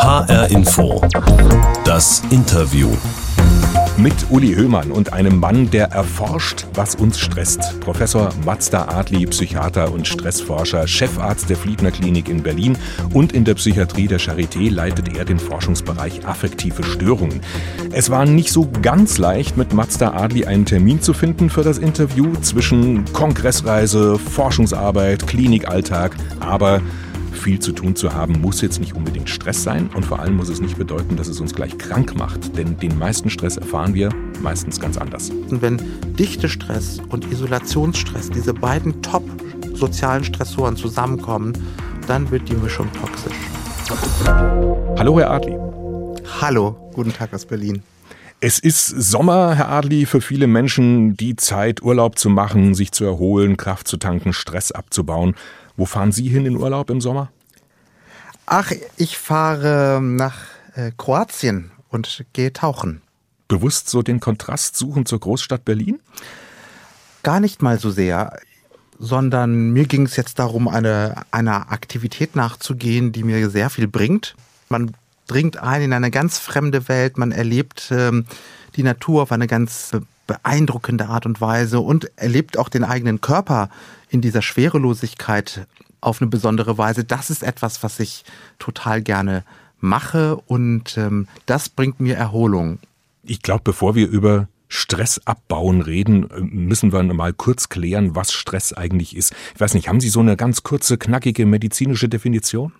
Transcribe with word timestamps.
HR 0.00 0.50
Info. 0.50 1.02
Das 1.84 2.22
Interview. 2.30 2.88
Mit 3.98 4.14
Uli 4.30 4.54
Höhmann 4.54 4.92
und 4.92 5.12
einem 5.12 5.38
Mann, 5.38 5.70
der 5.70 5.88
erforscht, 5.88 6.66
was 6.72 6.94
uns 6.94 7.18
stresst. 7.18 7.78
Professor 7.80 8.30
Mazda 8.46 8.88
Adli, 8.88 9.26
Psychiater 9.26 9.92
und 9.92 10.08
Stressforscher, 10.08 10.86
Chefarzt 10.86 11.50
der 11.50 11.58
Fliedner 11.58 11.90
Klinik 11.90 12.30
in 12.30 12.42
Berlin 12.42 12.78
und 13.12 13.34
in 13.34 13.44
der 13.44 13.56
Psychiatrie 13.56 14.08
der 14.08 14.18
Charité 14.18 14.70
leitet 14.70 15.14
er 15.18 15.26
den 15.26 15.38
Forschungsbereich 15.38 16.26
affektive 16.26 16.82
Störungen. 16.82 17.42
Es 17.92 18.08
war 18.08 18.24
nicht 18.24 18.52
so 18.52 18.70
ganz 18.80 19.18
leicht, 19.18 19.58
mit 19.58 19.74
Mazda 19.74 20.14
Adli 20.14 20.46
einen 20.46 20.64
Termin 20.64 21.02
zu 21.02 21.12
finden 21.12 21.50
für 21.50 21.62
das 21.62 21.76
Interview 21.76 22.32
zwischen 22.40 23.04
Kongressreise, 23.12 24.18
Forschungsarbeit, 24.18 25.26
Klinikalltag, 25.26 26.16
aber 26.40 26.80
viel 27.32 27.58
zu 27.58 27.72
tun 27.72 27.96
zu 27.96 28.12
haben, 28.12 28.40
muss 28.40 28.60
jetzt 28.60 28.80
nicht 28.80 28.94
unbedingt 28.94 29.28
Stress 29.28 29.62
sein 29.62 29.90
und 29.94 30.04
vor 30.04 30.20
allem 30.20 30.36
muss 30.36 30.48
es 30.48 30.60
nicht 30.60 30.76
bedeuten, 30.76 31.16
dass 31.16 31.28
es 31.28 31.40
uns 31.40 31.54
gleich 31.54 31.76
krank 31.78 32.16
macht, 32.16 32.56
denn 32.56 32.78
den 32.78 32.98
meisten 32.98 33.30
Stress 33.30 33.56
erfahren 33.56 33.94
wir 33.94 34.10
meistens 34.42 34.80
ganz 34.80 34.96
anders. 34.96 35.30
Und 35.30 35.62
wenn 35.62 35.80
Dichtestress 36.18 37.00
und 37.08 37.30
Isolationsstress, 37.30 38.30
diese 38.30 38.54
beiden 38.54 39.02
top 39.02 39.24
sozialen 39.74 40.24
Stressoren 40.24 40.76
zusammenkommen, 40.76 41.52
dann 42.06 42.30
wird 42.30 42.48
die 42.48 42.56
Mischung 42.56 42.88
toxisch. 42.92 43.36
Hallo, 44.98 45.18
Herr 45.18 45.30
Adli. 45.30 45.56
Hallo, 46.40 46.90
guten 46.94 47.12
Tag 47.12 47.32
aus 47.34 47.46
Berlin. 47.46 47.82
Es 48.42 48.58
ist 48.58 48.86
Sommer, 48.86 49.54
Herr 49.54 49.68
Adli, 49.68 50.06
für 50.06 50.22
viele 50.22 50.46
Menschen 50.46 51.14
die 51.14 51.36
Zeit, 51.36 51.82
Urlaub 51.82 52.18
zu 52.18 52.30
machen, 52.30 52.74
sich 52.74 52.90
zu 52.90 53.04
erholen, 53.04 53.58
Kraft 53.58 53.86
zu 53.86 53.98
tanken, 53.98 54.32
Stress 54.32 54.72
abzubauen. 54.72 55.34
Wo 55.76 55.84
fahren 55.84 56.10
Sie 56.10 56.26
hin 56.26 56.46
in 56.46 56.56
Urlaub 56.56 56.88
im 56.88 57.02
Sommer? 57.02 57.30
Ach, 58.46 58.72
ich 58.96 59.18
fahre 59.18 60.00
nach 60.02 60.38
äh, 60.74 60.90
Kroatien 60.96 61.70
und 61.90 62.24
gehe 62.32 62.50
tauchen. 62.50 63.02
Bewusst 63.46 63.90
so 63.90 64.00
den 64.00 64.20
Kontrast 64.20 64.74
suchen 64.74 65.04
zur 65.04 65.20
Großstadt 65.20 65.66
Berlin? 65.66 66.00
Gar 67.22 67.40
nicht 67.40 67.60
mal 67.60 67.78
so 67.78 67.90
sehr, 67.90 68.38
sondern 68.98 69.70
mir 69.72 69.84
ging 69.84 70.06
es 70.06 70.16
jetzt 70.16 70.38
darum, 70.38 70.66
eine, 70.66 71.26
einer 71.30 71.72
Aktivität 71.72 72.36
nachzugehen, 72.36 73.12
die 73.12 73.22
mir 73.22 73.50
sehr 73.50 73.68
viel 73.68 73.86
bringt. 73.86 74.34
Man 74.70 74.94
dringt 75.30 75.58
ein 75.58 75.82
in 75.82 75.92
eine 75.92 76.10
ganz 76.10 76.38
fremde 76.38 76.88
Welt, 76.88 77.16
man 77.16 77.30
erlebt 77.30 77.88
ähm, 77.92 78.26
die 78.76 78.82
Natur 78.82 79.22
auf 79.22 79.32
eine 79.32 79.46
ganz 79.46 79.92
beeindruckende 80.26 81.06
Art 81.08 81.26
und 81.26 81.40
Weise 81.40 81.80
und 81.80 82.10
erlebt 82.16 82.58
auch 82.58 82.68
den 82.68 82.84
eigenen 82.84 83.20
Körper 83.20 83.70
in 84.08 84.20
dieser 84.20 84.42
Schwerelosigkeit 84.42 85.66
auf 86.00 86.20
eine 86.20 86.30
besondere 86.30 86.78
Weise. 86.78 87.04
Das 87.04 87.30
ist 87.30 87.42
etwas, 87.42 87.82
was 87.82 88.00
ich 88.00 88.24
total 88.58 89.02
gerne 89.02 89.44
mache 89.78 90.36
und 90.36 90.96
ähm, 90.98 91.28
das 91.46 91.68
bringt 91.68 92.00
mir 92.00 92.16
Erholung. 92.16 92.78
Ich 93.22 93.42
glaube, 93.42 93.62
bevor 93.64 93.94
wir 93.94 94.08
über 94.08 94.48
Stress 94.68 95.20
abbauen 95.24 95.82
reden, 95.82 96.28
müssen 96.38 96.92
wir 96.92 97.02
mal 97.02 97.32
kurz 97.32 97.68
klären, 97.68 98.14
was 98.14 98.32
Stress 98.32 98.72
eigentlich 98.72 99.16
ist. 99.16 99.32
Ich 99.54 99.60
weiß 99.60 99.74
nicht, 99.74 99.88
haben 99.88 100.00
Sie 100.00 100.08
so 100.08 100.20
eine 100.20 100.36
ganz 100.36 100.62
kurze, 100.62 100.96
knackige 100.96 101.44
medizinische 101.44 102.08
Definition? 102.08 102.72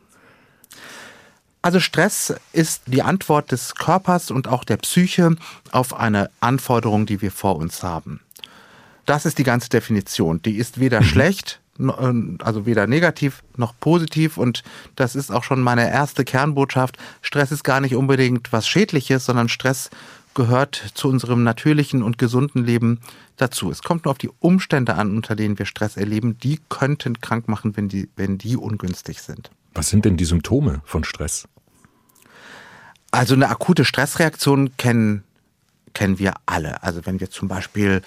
Also 1.63 1.79
Stress 1.79 2.35
ist 2.53 2.83
die 2.87 3.03
Antwort 3.03 3.53
des 3.53 3.75
Körpers 3.75 4.31
und 4.31 4.49
auch 4.49 4.65
der 4.65 4.79
Psyche 4.79 5.37
auf 5.73 5.95
eine 5.95 6.31
Anforderung, 6.41 7.05
die 7.05 7.21
wir 7.21 7.31
vor 7.31 7.57
uns 7.57 7.83
haben. 7.83 8.21
Das 9.05 9.27
ist 9.27 9.39
die 9.39 9.45
ganze 9.45 9.69
Definition. 9.69 10.41
Die 10.41 10.57
ist 10.57 10.81
weder 10.81 11.01
mhm. 11.01 11.05
schlecht, 11.05 11.61
äh, 11.79 12.13
also 12.39 12.65
weder 12.65 12.87
negativ 12.87 13.43
noch 13.57 13.75
positiv. 13.79 14.39
Und 14.39 14.63
das 14.97 15.15
ist 15.15 15.31
auch 15.31 15.45
schon 15.45 15.61
meine 15.61 15.91
erste 15.91 16.25
Kernbotschaft. 16.25 16.97
Stress 17.21 17.53
ist 17.53 17.65
gar 17.65 17.81
nicht 17.81 17.95
unbedingt 17.95 18.53
was 18.53 18.67
Schädliches, 18.67 19.27
sondern 19.27 19.51
Stress 19.51 19.91
gehört 20.33 20.93
zu 20.95 21.09
unserem 21.09 21.43
natürlichen 21.43 22.03
und 22.03 22.17
gesunden 22.17 22.65
Leben 22.65 23.01
dazu. 23.37 23.71
Es 23.71 23.83
kommt 23.83 24.05
nur 24.05 24.13
auf 24.13 24.19
die 24.19 24.31
Umstände 24.39 24.95
an, 24.95 25.15
unter 25.15 25.37
denen 25.37 25.59
wir 25.59 25.67
Stress 25.67 25.97
erleben. 25.99 26.39
Die 26.39 26.61
könnten 26.71 27.21
krank 27.21 27.49
machen, 27.49 27.77
wenn 27.77 27.89
die, 27.89 28.09
wenn 28.17 28.39
die 28.39 28.57
ungünstig 28.57 29.21
sind. 29.21 29.51
Was 29.75 29.89
sind 29.89 30.05
denn 30.05 30.17
die 30.17 30.25
Symptome 30.25 30.83
von 30.85 31.05
Stress? 31.05 31.49
Also 33.11 33.35
eine 33.35 33.49
akute 33.49 33.85
Stressreaktion 33.85 34.77
kennen, 34.77 35.25
kennen 35.95 36.19
wir 36.19 36.35
alle. 36.47 36.83
Also 36.83 37.07
wenn 37.07 37.21
wir 37.21 37.31
zum 37.31 37.49
Beispiel 37.49 38.03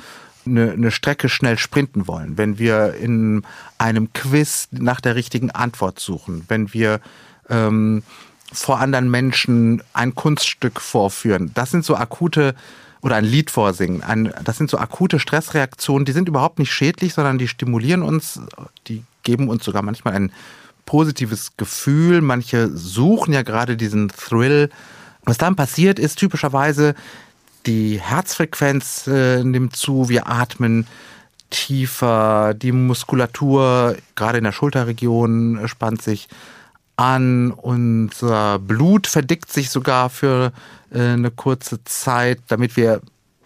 eine, 0.46 0.72
eine 0.72 0.92
Strecke 0.92 1.30
schnell 1.30 1.58
sprinten 1.58 2.08
wollen, 2.08 2.38
wenn 2.38 2.58
wir 2.58 2.96
in 2.96 3.44
einem 3.78 4.14
Quiz 4.14 4.68
nach 4.72 5.02
der 5.02 5.16
richtigen 5.16 5.52
Antwort 5.52 6.00
suchen, 6.00 6.46
wenn 6.48 6.74
wir 6.74 7.00
ähm, 7.50 8.04
vor 8.52 8.80
anderen 8.80 9.10
Menschen 9.10 9.84
ein 9.94 10.16
Kunststück 10.16 10.80
vorführen, 10.80 11.52
das 11.54 11.72
sind 11.72 11.86
so 11.86 11.96
akute 11.96 12.56
oder 13.02 13.16
ein 13.18 13.26
Lied 13.26 13.52
vorsingen. 13.52 14.02
Ein, 14.02 14.34
das 14.44 14.58
sind 14.58 14.70
so 14.70 14.78
akute 14.78 15.20
Stressreaktionen, 15.20 16.06
die 16.06 16.14
sind 16.14 16.30
überhaupt 16.30 16.60
nicht 16.60 16.72
schädlich, 16.72 17.14
sondern 17.14 17.38
die 17.38 17.50
stimulieren 17.50 18.02
uns, 18.02 18.40
die 18.88 19.04
geben 19.24 19.50
uns 19.50 19.66
sogar 19.66 19.82
manchmal 19.82 20.14
ein 20.14 20.32
positives 20.94 21.58
Gefühl. 21.58 22.22
Manche 22.22 22.70
suchen 22.70 23.34
ja 23.34 23.42
gerade 23.42 23.76
diesen 23.78 24.10
Thrill. 24.10 24.70
Was 25.24 25.40
dann 25.40 25.56
passiert, 25.56 25.98
ist 25.98 26.20
typischerweise, 26.20 26.94
die 27.66 28.00
Herzfrequenz 28.00 29.08
äh, 29.08 29.44
nimmt 29.44 29.76
zu, 29.76 30.08
wir 30.08 30.30
atmen 30.30 30.86
tiefer, 31.50 32.54
die 32.54 32.72
Muskulatur, 32.72 33.98
gerade 34.14 34.38
in 34.38 34.44
der 34.44 34.52
Schulterregion, 34.52 35.62
spannt 35.66 36.04
sich 36.04 36.28
an, 36.96 37.50
unser 37.50 38.60
Blut 38.60 39.08
verdickt 39.08 39.52
sich 39.52 39.72
sogar 39.72 40.12
für 40.12 40.54
äh, 40.92 41.00
eine 41.00 41.32
kurze 41.32 41.84
Zeit, 41.86 42.40
damit 42.50 42.78
wir 42.78 43.02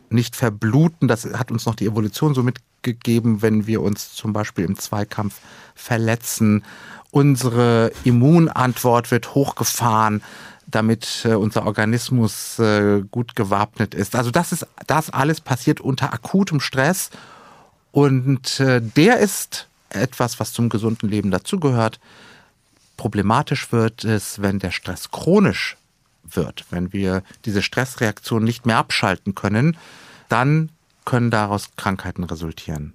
nicht 0.09 0.35
verbluten. 0.35 1.07
Das 1.07 1.23
hat 1.23 1.49
uns 1.49 1.65
noch 1.65 1.75
die 1.75 1.85
Evolution 1.85 2.33
so 2.33 2.43
mitgegeben, 2.43 3.41
wenn 3.41 3.67
wir 3.67 3.81
uns 3.81 4.13
zum 4.15 4.33
Beispiel 4.33 4.65
im 4.65 4.77
Zweikampf 4.77 5.39
verletzen. 5.75 6.65
Unsere 7.17 7.91
Immunantwort 8.03 9.09
wird 9.09 9.33
hochgefahren 9.33 10.21
damit 10.67 11.23
äh, 11.25 11.33
unser 11.33 11.65
Organismus 11.65 12.59
äh, 12.59 13.01
gut 13.09 13.35
gewappnet 13.35 13.95
ist. 13.95 14.15
Also 14.15 14.29
das 14.29 14.51
ist, 14.51 14.67
das 14.85 15.09
alles 15.09 15.41
passiert 15.41 15.81
unter 15.81 16.13
akutem 16.13 16.59
Stress 16.59 17.09
und 17.91 18.59
äh, 18.59 18.81
der 18.81 19.17
ist 19.17 19.67
etwas, 19.89 20.39
was 20.39 20.53
zum 20.53 20.69
gesunden 20.69 21.09
Leben 21.09 21.31
dazugehört. 21.31 21.99
Problematisch 22.97 23.71
wird 23.71 24.03
es, 24.03 24.39
wenn 24.41 24.59
der 24.59 24.71
Stress 24.71 25.09
chronisch 25.09 25.77
wird, 26.23 26.65
wenn 26.69 26.93
wir 26.93 27.23
diese 27.45 27.63
Stressreaktion 27.63 28.43
nicht 28.43 28.67
mehr 28.67 28.77
abschalten 28.77 29.33
können, 29.33 29.75
dann 30.29 30.69
können 31.03 31.31
daraus 31.31 31.69
Krankheiten 31.77 32.25
resultieren. 32.25 32.93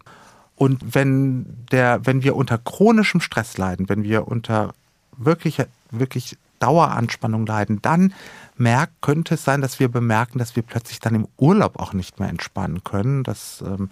Und 0.63 0.95
wenn 0.95 1.45
der, 1.73 2.07
wenn 2.07 2.23
wir 2.23 2.37
unter 2.37 2.57
chronischem 2.57 3.21
Stress 3.21 3.59
leiden, 3.59 3.89
wenn 3.89 4.05
wir 4.05 4.29
unter 4.29 4.75
wirklich, 5.17 5.57
wirklich 5.91 6.39
Daueranspannung 6.61 7.45
leiden, 7.47 7.83
dann 7.83 8.15
merkt, 8.57 9.03
könnte 9.03 9.35
es 9.35 9.43
sein, 9.43 9.61
dass 9.61 9.81
wir 9.81 9.89
bemerken, 9.89 10.39
dass 10.39 10.55
wir 10.55 10.63
plötzlich 10.63 11.01
dann 11.01 11.17
im 11.17 11.27
Urlaub 11.37 11.81
auch 11.81 11.95
nicht 11.95 12.21
mehr 12.21 12.29
entspannen 12.29 12.85
können. 12.85 13.25
Das 13.25 13.65
ähm, 13.67 13.91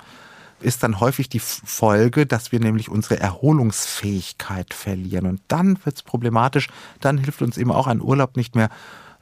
ist 0.61 0.85
dann 0.85 1.01
häufig 1.01 1.29
die 1.29 1.41
Folge, 1.41 2.25
dass 2.25 2.53
wir 2.53 2.61
nämlich 2.61 2.89
unsere 2.89 3.19
Erholungsfähigkeit 3.19 4.73
verlieren. 4.73 5.27
Und 5.27 5.41
dann 5.49 5.77
wird 5.85 5.97
es 5.97 6.03
problematisch. 6.05 6.69
Dann 7.01 7.19
hilft 7.19 7.43
uns 7.43 7.59
eben 7.59 7.73
auch 7.73 7.89
ein 7.89 8.01
Urlaub 8.01 8.37
nicht 8.37 8.55
mehr 8.55 8.71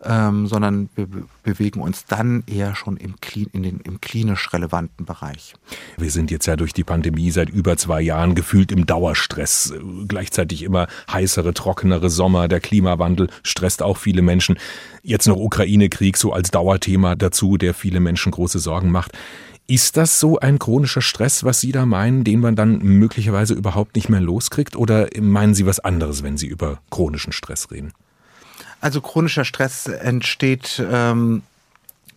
ähm, 0.04 0.46
sondern 0.46 0.88
wir 0.94 1.06
bewegen 1.42 1.80
uns 1.80 2.04
dann 2.06 2.44
eher 2.46 2.74
schon 2.74 2.96
im, 2.96 3.14
in 3.52 3.62
den, 3.62 3.80
im 3.80 4.00
klinisch 4.00 4.52
relevanten 4.52 5.04
Bereich. 5.04 5.54
Wir 5.96 6.10
sind 6.10 6.30
jetzt 6.30 6.46
ja 6.46 6.56
durch 6.56 6.72
die 6.72 6.84
Pandemie 6.84 7.30
seit 7.30 7.50
über 7.50 7.76
zwei 7.76 8.00
Jahren 8.00 8.34
gefühlt 8.34 8.70
im 8.70 8.86
Dauerstress. 8.86 9.74
Gleichzeitig 10.06 10.62
immer 10.62 10.86
heißere, 11.10 11.54
trockenere 11.54 12.10
Sommer, 12.10 12.48
der 12.48 12.60
Klimawandel 12.60 13.28
stresst 13.42 13.82
auch 13.82 13.96
viele 13.96 14.22
Menschen. 14.22 14.58
Jetzt 15.02 15.26
noch 15.26 15.36
Ukraine-Krieg 15.36 16.16
so 16.16 16.32
als 16.32 16.50
Dauerthema 16.50 17.16
dazu, 17.16 17.56
der 17.56 17.74
viele 17.74 18.00
Menschen 18.00 18.32
große 18.32 18.58
Sorgen 18.58 18.90
macht. 18.90 19.12
Ist 19.70 19.98
das 19.98 20.18
so 20.18 20.38
ein 20.38 20.58
chronischer 20.58 21.02
Stress, 21.02 21.44
was 21.44 21.60
Sie 21.60 21.72
da 21.72 21.84
meinen, 21.84 22.24
den 22.24 22.40
man 22.40 22.56
dann 22.56 22.78
möglicherweise 22.78 23.52
überhaupt 23.52 23.96
nicht 23.96 24.08
mehr 24.08 24.20
loskriegt? 24.20 24.76
Oder 24.76 25.08
meinen 25.20 25.54
Sie 25.54 25.66
was 25.66 25.78
anderes, 25.78 26.22
wenn 26.22 26.38
Sie 26.38 26.46
über 26.46 26.80
chronischen 26.90 27.32
Stress 27.32 27.70
reden? 27.70 27.92
Also 28.80 29.00
chronischer 29.00 29.44
Stress 29.44 29.86
entsteht, 29.86 30.82
ähm, 30.90 31.42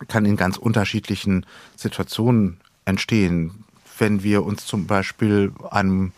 kann 0.08 0.24
in 0.24 0.36
ganz 0.36 0.56
unterschiedlichen 0.56 1.46
Situationen 1.76 2.60
entstehen. 2.84 3.64
Wenn 3.98 4.22
wir 4.22 4.44
uns 4.44 4.66
zum 4.66 4.86
Beispiel 4.86 5.52
einem 5.70 6.12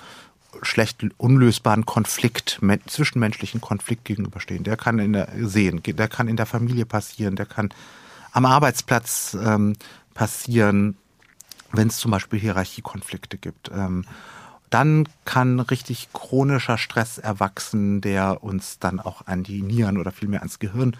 schlecht 0.62 1.04
unlösbaren 1.18 1.84
Konflikt, 1.84 2.60
zwischenmenschlichen 2.86 3.60
Konflikt 3.60 4.04
gegenüberstehen. 4.04 4.64
Der 4.64 4.76
kann 4.76 4.98
in 4.98 5.12
der 5.12 5.28
sehen, 5.36 5.82
der 5.84 6.08
kann 6.08 6.28
in 6.28 6.36
der 6.36 6.46
Familie 6.46 6.86
passieren, 6.86 7.36
der 7.36 7.46
kann 7.46 7.70
am 8.32 8.46
Arbeitsplatz 8.46 9.36
ähm, 9.40 9.74
passieren, 10.14 10.96
wenn 11.72 11.88
es 11.88 11.98
zum 11.98 12.10
Beispiel 12.10 12.38
Hierarchiekonflikte 12.38 13.38
gibt. 13.38 13.70
Ähm, 13.74 14.04
dann 14.70 15.08
kann 15.24 15.60
richtig 15.60 16.08
chronischer 16.12 16.78
Stress 16.78 17.18
erwachsen, 17.18 18.00
der 18.00 18.42
uns 18.42 18.78
dann 18.78 19.00
auch 19.00 19.26
an 19.26 19.42
die 19.42 19.62
Nieren 19.62 19.98
oder 19.98 20.10
vielmehr 20.10 20.40
ans 20.40 20.58
Gehirn 20.58 20.96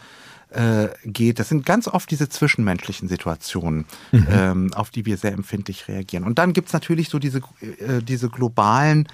äh, 0.50 0.88
geht. 1.04 1.38
Das 1.38 1.48
sind 1.48 1.66
ganz 1.66 1.88
oft 1.88 2.10
diese 2.10 2.28
zwischenmenschlichen 2.28 3.08
Situationen, 3.08 3.86
mhm. 4.12 4.26
ähm, 4.30 4.74
auf 4.74 4.90
die 4.90 5.06
wir 5.06 5.16
sehr 5.16 5.32
empfindlich 5.32 5.88
reagieren. 5.88 6.24
Und 6.24 6.38
dann 6.38 6.52
gibt's 6.52 6.72
natürlich 6.72 7.08
so 7.08 7.18
diese, 7.18 7.38
äh, 7.60 8.00
diese 8.02 8.28
globalen 8.28 9.08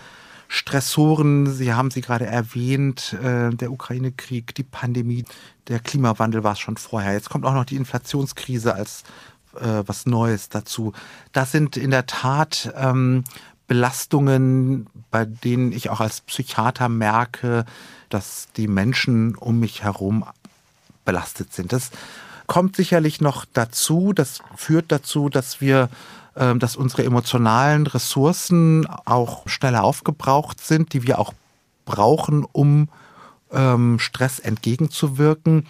Stressoren, 0.52 1.47
Sie 1.47 1.73
haben 1.73 1.93
sie 1.93 2.00
gerade 2.00 2.26
erwähnt, 2.26 3.17
äh, 3.23 3.50
der 3.50 3.70
Ukraine-Krieg, 3.70 4.52
die 4.56 4.64
Pandemie, 4.64 5.25
der 5.69 5.79
Klimawandel 5.79 6.43
war 6.43 6.55
es 6.55 6.58
schon 6.58 6.76
vorher. 6.76 7.12
Jetzt 7.12 7.31
kommt 7.31 7.44
auch 7.44 7.55
noch 7.55 7.64
die 7.64 7.76
Inflationskrise 7.76 8.75
als 8.75 9.05
äh, 9.55 9.85
was 9.87 10.06
Neues 10.06 10.49
dazu. 10.49 10.93
Das 11.32 11.52
sind 11.52 11.76
in 11.76 11.93
der 11.93 12.06
Tat 12.06 12.73
ähm, 12.76 13.23
Belastungen, 13.70 14.88
bei 15.12 15.25
denen 15.25 15.70
ich 15.70 15.90
auch 15.90 16.00
als 16.00 16.22
Psychiater 16.22 16.88
merke, 16.88 17.64
dass 18.08 18.49
die 18.56 18.67
Menschen 18.67 19.37
um 19.37 19.61
mich 19.61 19.84
herum 19.84 20.25
belastet 21.05 21.52
sind. 21.52 21.72
Das 21.72 21.93
kommt 22.49 22.75
sicherlich 22.75 23.20
noch 23.20 23.44
dazu. 23.44 24.12
Das 24.12 24.40
führt 24.56 24.90
dazu, 24.90 25.28
dass 25.28 25.61
wir 25.61 25.88
ähm, 26.34 26.58
dass 26.58 26.75
unsere 26.75 27.05
emotionalen 27.05 27.87
Ressourcen 27.87 28.88
auch 29.05 29.46
schneller 29.46 29.84
aufgebraucht 29.84 30.58
sind, 30.58 30.93
die 30.93 31.05
wir 31.05 31.20
auch 31.20 31.32
brauchen, 31.84 32.44
um 32.50 32.88
ähm, 33.52 34.00
Stress 34.00 34.40
entgegenzuwirken. 34.40 35.69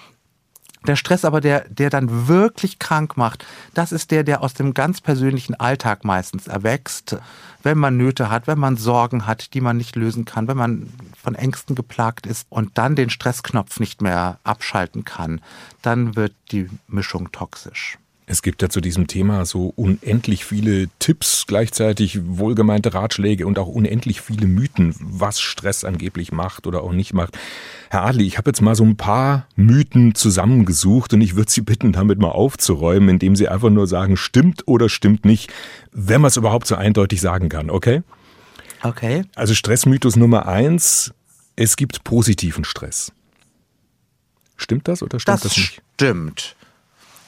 Der 0.87 0.97
Stress 0.97 1.25
aber, 1.25 1.41
der, 1.41 1.69
der 1.69 1.91
dann 1.91 2.29
wirklich 2.29 2.79
krank 2.79 3.17
macht, 3.17 3.44
das 3.75 3.93
ist 3.93 4.11
der, 4.11 4.25
der 4.25 4.43
aus 4.43 4.55
dem 4.55 4.73
ganz 4.73 5.00
persönlichen 5.00 5.55
Alltag 5.55 6.05
meistens 6.05 6.47
erwächst. 6.47 7.19
Wenn 7.62 7.77
man 7.77 7.99
Nöte 7.99 8.31
hat, 8.31 8.47
wenn 8.47 8.59
man 8.59 8.79
Sorgen 8.79 9.27
hat, 9.27 9.53
die 9.53 9.61
man 9.61 9.77
nicht 9.77 9.94
lösen 9.94 10.25
kann, 10.25 10.49
wenn 10.49 10.56
man 10.56 10.91
von 11.23 11.35
Ängsten 11.35 11.77
geplagt 11.77 12.27
ist 12.27 12.47
und 12.49 12.79
dann 12.79 12.97
den 12.97 13.11
Stressknopf 13.11 13.79
nicht 13.79 14.00
mehr 14.00 14.38
abschalten 14.43 15.05
kann, 15.05 15.43
dann 15.82 16.17
wird 16.17 16.32
die 16.50 16.71
Mischung 16.88 17.31
toxisch. 17.31 17.99
Es 18.31 18.43
gibt 18.43 18.62
ja 18.62 18.69
zu 18.69 18.81
diesem 18.81 19.09
Thema 19.09 19.44
so 19.44 19.73
unendlich 19.75 20.44
viele 20.44 20.87
Tipps, 21.00 21.47
gleichzeitig 21.49 22.21
wohlgemeinte 22.25 22.94
Ratschläge 22.94 23.44
und 23.44 23.59
auch 23.59 23.67
unendlich 23.67 24.21
viele 24.21 24.47
Mythen, 24.47 24.94
was 25.00 25.41
Stress 25.41 25.82
angeblich 25.82 26.31
macht 26.31 26.69
oder 26.69 26.85
auch 26.85 26.93
nicht 26.93 27.12
macht. 27.12 27.37
Herr 27.91 28.05
Adli, 28.05 28.25
ich 28.25 28.38
habe 28.38 28.50
jetzt 28.50 28.61
mal 28.61 28.77
so 28.77 28.85
ein 28.85 28.97
paar 28.97 29.49
Mythen 29.56 30.15
zusammengesucht 30.15 31.12
und 31.12 31.23
ich 31.23 31.35
würde 31.35 31.50
Sie 31.50 31.62
bitten, 31.62 31.91
damit 31.91 32.21
mal 32.21 32.29
aufzuräumen, 32.29 33.09
indem 33.09 33.35
Sie 33.35 33.49
einfach 33.49 33.69
nur 33.69 33.88
sagen, 33.88 34.17
stimmt 34.17 34.62
oder 34.69 34.88
stimmt 34.88 35.25
nicht, 35.25 35.53
wenn 35.91 36.21
man 36.21 36.29
es 36.29 36.37
überhaupt 36.37 36.69
so 36.69 36.77
eindeutig 36.77 37.21
sagen 37.21 37.49
kann, 37.49 37.69
okay? 37.69 38.05
Okay. 38.85 39.25
Also 39.35 39.55
Stressmythos 39.55 40.15
Nummer 40.15 40.47
eins, 40.47 41.12
es 41.56 41.75
gibt 41.75 42.05
positiven 42.05 42.62
Stress. 42.62 43.11
Stimmt 44.56 44.87
das 44.87 45.03
oder 45.03 45.19
stimmt 45.19 45.35
das, 45.35 45.43
das 45.43 45.56
nicht? 45.56 45.82
Stimmt. 45.94 46.55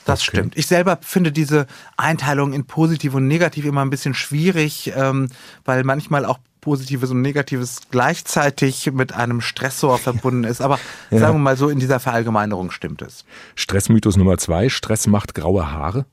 Das 0.05 0.21
okay. 0.21 0.37
stimmt. 0.37 0.57
Ich 0.57 0.67
selber 0.67 0.99
finde 1.01 1.33
diese 1.33 1.67
Einteilung 1.97 2.53
in 2.53 2.65
positiv 2.65 3.15
und 3.15 3.29
negativ 3.29 3.65
immer 3.65 3.83
ein 3.83 3.91
bisschen 3.91 4.15
schwierig, 4.15 4.93
ähm, 4.97 5.29
weil 5.65 5.85
manchmal 5.85 6.25
auch 6.25 6.39
Positives 6.61 7.11
und 7.11 7.23
Negatives 7.23 7.81
gleichzeitig 7.91 8.91
mit 8.93 9.13
einem 9.13 9.41
Stressor 9.41 9.99
verbunden 9.99 10.45
ist. 10.45 10.61
Aber 10.63 10.79
ja. 11.11 11.19
sagen 11.19 11.35
wir 11.35 11.41
mal 11.41 11.57
so, 11.57 11.69
in 11.69 11.81
dieser 11.81 12.01
Verallgemeinerung 12.01 12.71
stimmt 12.71 13.03
es. 13.03 13.25
Stressmythos 13.57 14.17
Nummer 14.17 14.39
zwei, 14.39 14.69
Stress 14.69 15.07
macht 15.07 15.35
graue 15.35 15.71
Haare. 15.71 16.07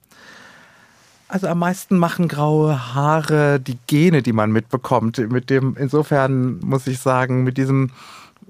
Also 1.27 1.45
am 1.47 1.59
meisten 1.59 1.99
machen 1.99 2.27
graue 2.27 2.95
Haare 2.95 3.59
die 3.59 3.77
Gene, 3.85 4.23
die 4.23 4.33
man 4.33 4.51
mitbekommt. 4.51 5.19
Mit 5.31 5.51
dem, 5.51 5.77
insofern 5.79 6.59
muss 6.61 6.87
ich 6.87 6.99
sagen, 6.99 7.43
mit 7.43 7.57
diesem, 7.57 7.91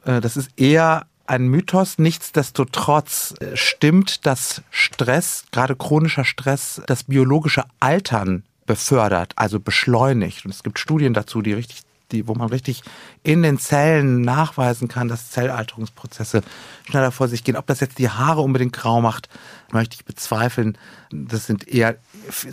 äh, 0.06 0.21
das 0.21 0.38
ist 0.38 0.51
eher 0.56 1.06
ein 1.29 1.47
Mythos. 1.47 1.97
Nichtsdestotrotz 1.97 3.35
äh, 3.39 3.55
stimmt, 3.55 4.25
dass 4.25 4.61
Stress, 4.71 5.45
gerade 5.51 5.75
chronischer 5.75 6.25
Stress, 6.25 6.81
das 6.87 7.03
biologische 7.03 7.63
Altern 7.79 8.43
befördert, 8.65 9.33
also 9.35 9.59
beschleunigt. 9.59 10.45
Und 10.45 10.51
es 10.51 10.63
gibt 10.63 10.79
Studien 10.79 11.13
dazu, 11.13 11.41
die 11.41 11.53
richtig 11.53 11.81
die, 12.11 12.27
wo 12.27 12.33
man 12.33 12.49
richtig 12.49 12.81
in 13.21 13.43
den 13.43 13.59
Zellen 13.59 14.21
nachweisen 14.21 14.87
kann, 14.87 15.07
dass 15.07 15.29
Zellalterungsprozesse 15.29 16.41
schneller 16.89 17.11
vor 17.11 17.27
sich 17.27 17.43
gehen. 17.43 17.55
Ob 17.55 17.67
das 17.67 17.81
jetzt 17.81 17.99
die 17.99 18.09
Haare 18.09 18.41
unbedingt 18.41 18.73
grau 18.73 18.99
macht, 18.99 19.29
möchte 19.71 19.95
ich 19.95 20.05
bezweifeln. 20.05 20.75
Das 21.11 21.45
sind 21.45 21.67
eher 21.67 21.97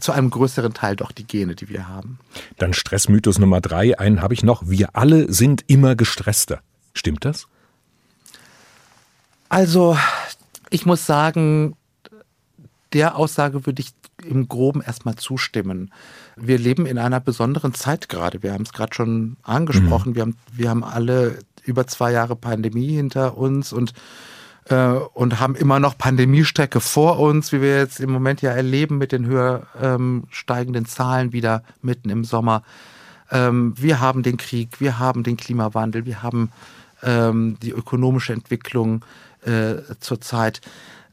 zu 0.01 0.13
einem 0.13 0.29
größeren 0.29 0.75
Teil 0.75 0.97
doch 0.97 1.11
die 1.11 1.27
Gene, 1.27 1.55
die 1.55 1.71
wir 1.71 1.89
haben. 1.89 2.19
Dann 2.59 2.75
Stressmythos 2.75 3.39
Nummer 3.39 3.63
drei, 3.63 3.99
einen 3.99 4.21
habe 4.21 4.35
ich 4.35 4.43
noch. 4.43 4.69
Wir 4.69 4.95
alle 4.95 5.33
sind 5.33 5.65
immer 5.69 5.97
gestresster. 5.97 6.61
Stimmt 6.93 7.25
das? 7.25 7.47
Also, 9.49 9.97
ich 10.71 10.87
muss 10.87 11.07
sagen, 11.07 11.77
der 12.93 13.17
Aussage 13.17 13.67
würde 13.67 13.83
ich 13.83 13.93
im 14.25 14.49
Groben 14.49 14.81
erstmal 14.81 15.17
zustimmen. 15.17 15.93
Wir 16.37 16.59
leben 16.59 16.87
in 16.87 16.99
einer 16.99 17.21
besonderen 17.21 17.75
Zeit 17.75 18.09
gerade. 18.09 18.43
Wir 18.43 18.53
haben 18.53 18.63
es 18.63 18.73
gerade 18.73 18.95
schon 18.95 19.37
angesprochen. 19.43 20.11
Mhm. 20.11 20.15
Wir, 20.15 20.23
haben, 20.23 20.37
wir 20.53 20.71
haben 20.71 20.85
alle 20.85 21.39
über 21.65 21.87
zwei 21.87 22.13
Jahre 22.13 22.37
Pandemie 22.37 22.95
hinter 22.95 23.37
uns 23.37 23.73
und, 23.73 23.93
äh, 24.67 24.93
und 24.93 25.41
haben 25.41 25.55
immer 25.55 25.81
noch 25.81 25.99
Pandemiestrecke 25.99 26.81
vor 26.81 27.19
uns, 27.19 27.53
wie 27.53 27.61
wir 27.61 27.77
jetzt 27.77 28.01
im 28.01 28.11
Moment 28.11 28.43
ja 28.43 28.53
erleben 28.53 28.99
mit 28.99 29.13
den 29.13 29.27
höher 29.27 29.67
ähm, 29.81 30.25
steigenden 30.31 30.87
Zahlen 30.87 31.33
wieder 31.33 31.63
mitten 31.83 32.11
im 32.11 32.25
Sommer. 32.25 32.63
Ähm, 33.31 33.75
wir 33.77 34.01
haben 34.01 34.23
den 34.23 34.37
Krieg, 34.37 34.81
wir 34.81 34.99
haben 34.99 35.25
den 35.25 35.37
Klimawandel, 35.37 36.07
wir 36.07 36.23
haben 36.23 36.51
ähm, 37.03 37.57
die 37.61 37.71
ökonomische 37.71 38.33
Entwicklung 38.33 39.05
äh, 39.47 39.83
zurzeit. 40.01 40.61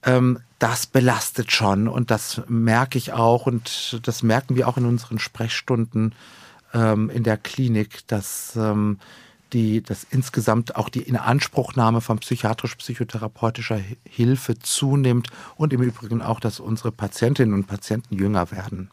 Ähm, 0.03 0.39
das 0.59 0.85
belastet 0.85 1.51
schon 1.51 1.87
und 1.87 2.11
das 2.11 2.41
merke 2.47 2.97
ich 2.97 3.13
auch 3.13 3.47
und 3.47 3.99
das 4.03 4.23
merken 4.23 4.55
wir 4.55 4.67
auch 4.67 4.77
in 4.77 4.85
unseren 4.85 5.19
Sprechstunden 5.19 6.13
ähm, 6.73 7.09
in 7.09 7.23
der 7.23 7.37
Klinik, 7.37 8.07
dass 8.07 8.55
ähm, 8.55 8.99
die, 9.53 9.81
dass 9.81 10.05
insgesamt 10.09 10.75
auch 10.75 10.89
die 10.89 11.03
Inanspruchnahme 11.03 12.01
von 12.01 12.17
psychiatrisch-psychotherapeutischer 12.19 13.79
Hilfe 14.07 14.57
zunimmt 14.57 15.29
und 15.55 15.73
im 15.73 15.81
Übrigen 15.81 16.21
auch, 16.21 16.39
dass 16.39 16.59
unsere 16.59 16.91
Patientinnen 16.91 17.53
und 17.53 17.67
Patienten 17.67 18.15
jünger 18.15 18.51
werden. 18.51 18.89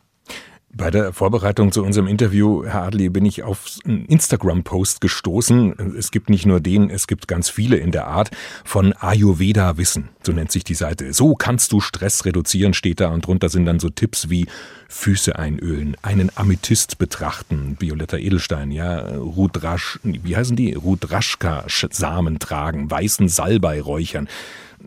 Bei 0.73 0.93
der 0.93 1.13
Vorbereitung 1.13 1.73
zu 1.73 1.83
unserem 1.83 2.07
Interview, 2.07 2.65
Herr 2.65 2.83
Adli, 2.85 3.09
bin 3.09 3.25
ich 3.25 3.43
auf 3.43 3.67
einen 3.85 4.05
Instagram-Post 4.05 5.01
gestoßen. 5.01 5.97
Es 5.99 6.13
gibt 6.13 6.31
nicht 6.31 6.47
nur 6.47 6.61
den, 6.61 6.91
es 6.91 7.09
gibt 7.09 7.27
ganz 7.27 7.51
viele 7.51 7.77
in 7.77 7.91
der 7.91 8.07
Art 8.07 8.31
von 8.65 8.93
Ayurveda 8.93 9.79
Wissen. 9.79 10.11
So 10.23 10.31
nennt 10.31 10.53
sich 10.53 10.63
die 10.63 10.75
Seite. 10.75 11.13
So 11.13 11.35
kannst 11.35 11.73
du 11.73 11.81
Stress 11.81 12.25
reduzieren, 12.25 12.73
steht 12.73 13.01
da. 13.01 13.09
Und 13.09 13.27
drunter 13.27 13.49
sind 13.49 13.67
dann 13.67 13.81
so 13.81 13.91
Tipps 13.91 14.31
wie 14.31 14.47
Füße 14.89 15.37
einölen, 15.37 15.97
einen 16.03 16.31
Amethyst 16.37 16.99
betrachten, 16.99 17.77
violetter 17.81 18.21
Edelstein, 18.21 18.71
ja, 18.71 19.01
Rudrasch, 19.17 19.99
wie 20.05 20.37
heißen 20.37 20.55
die? 20.55 20.75
Rudraschka-Samen 20.75 22.39
tragen, 22.39 22.89
weißen 22.89 23.29
Salbei 23.29 23.81
räuchern. 23.81 24.29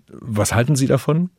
Was 0.08 0.54
halten 0.54 0.78
Sie 0.78 0.88
davon? 0.88 1.30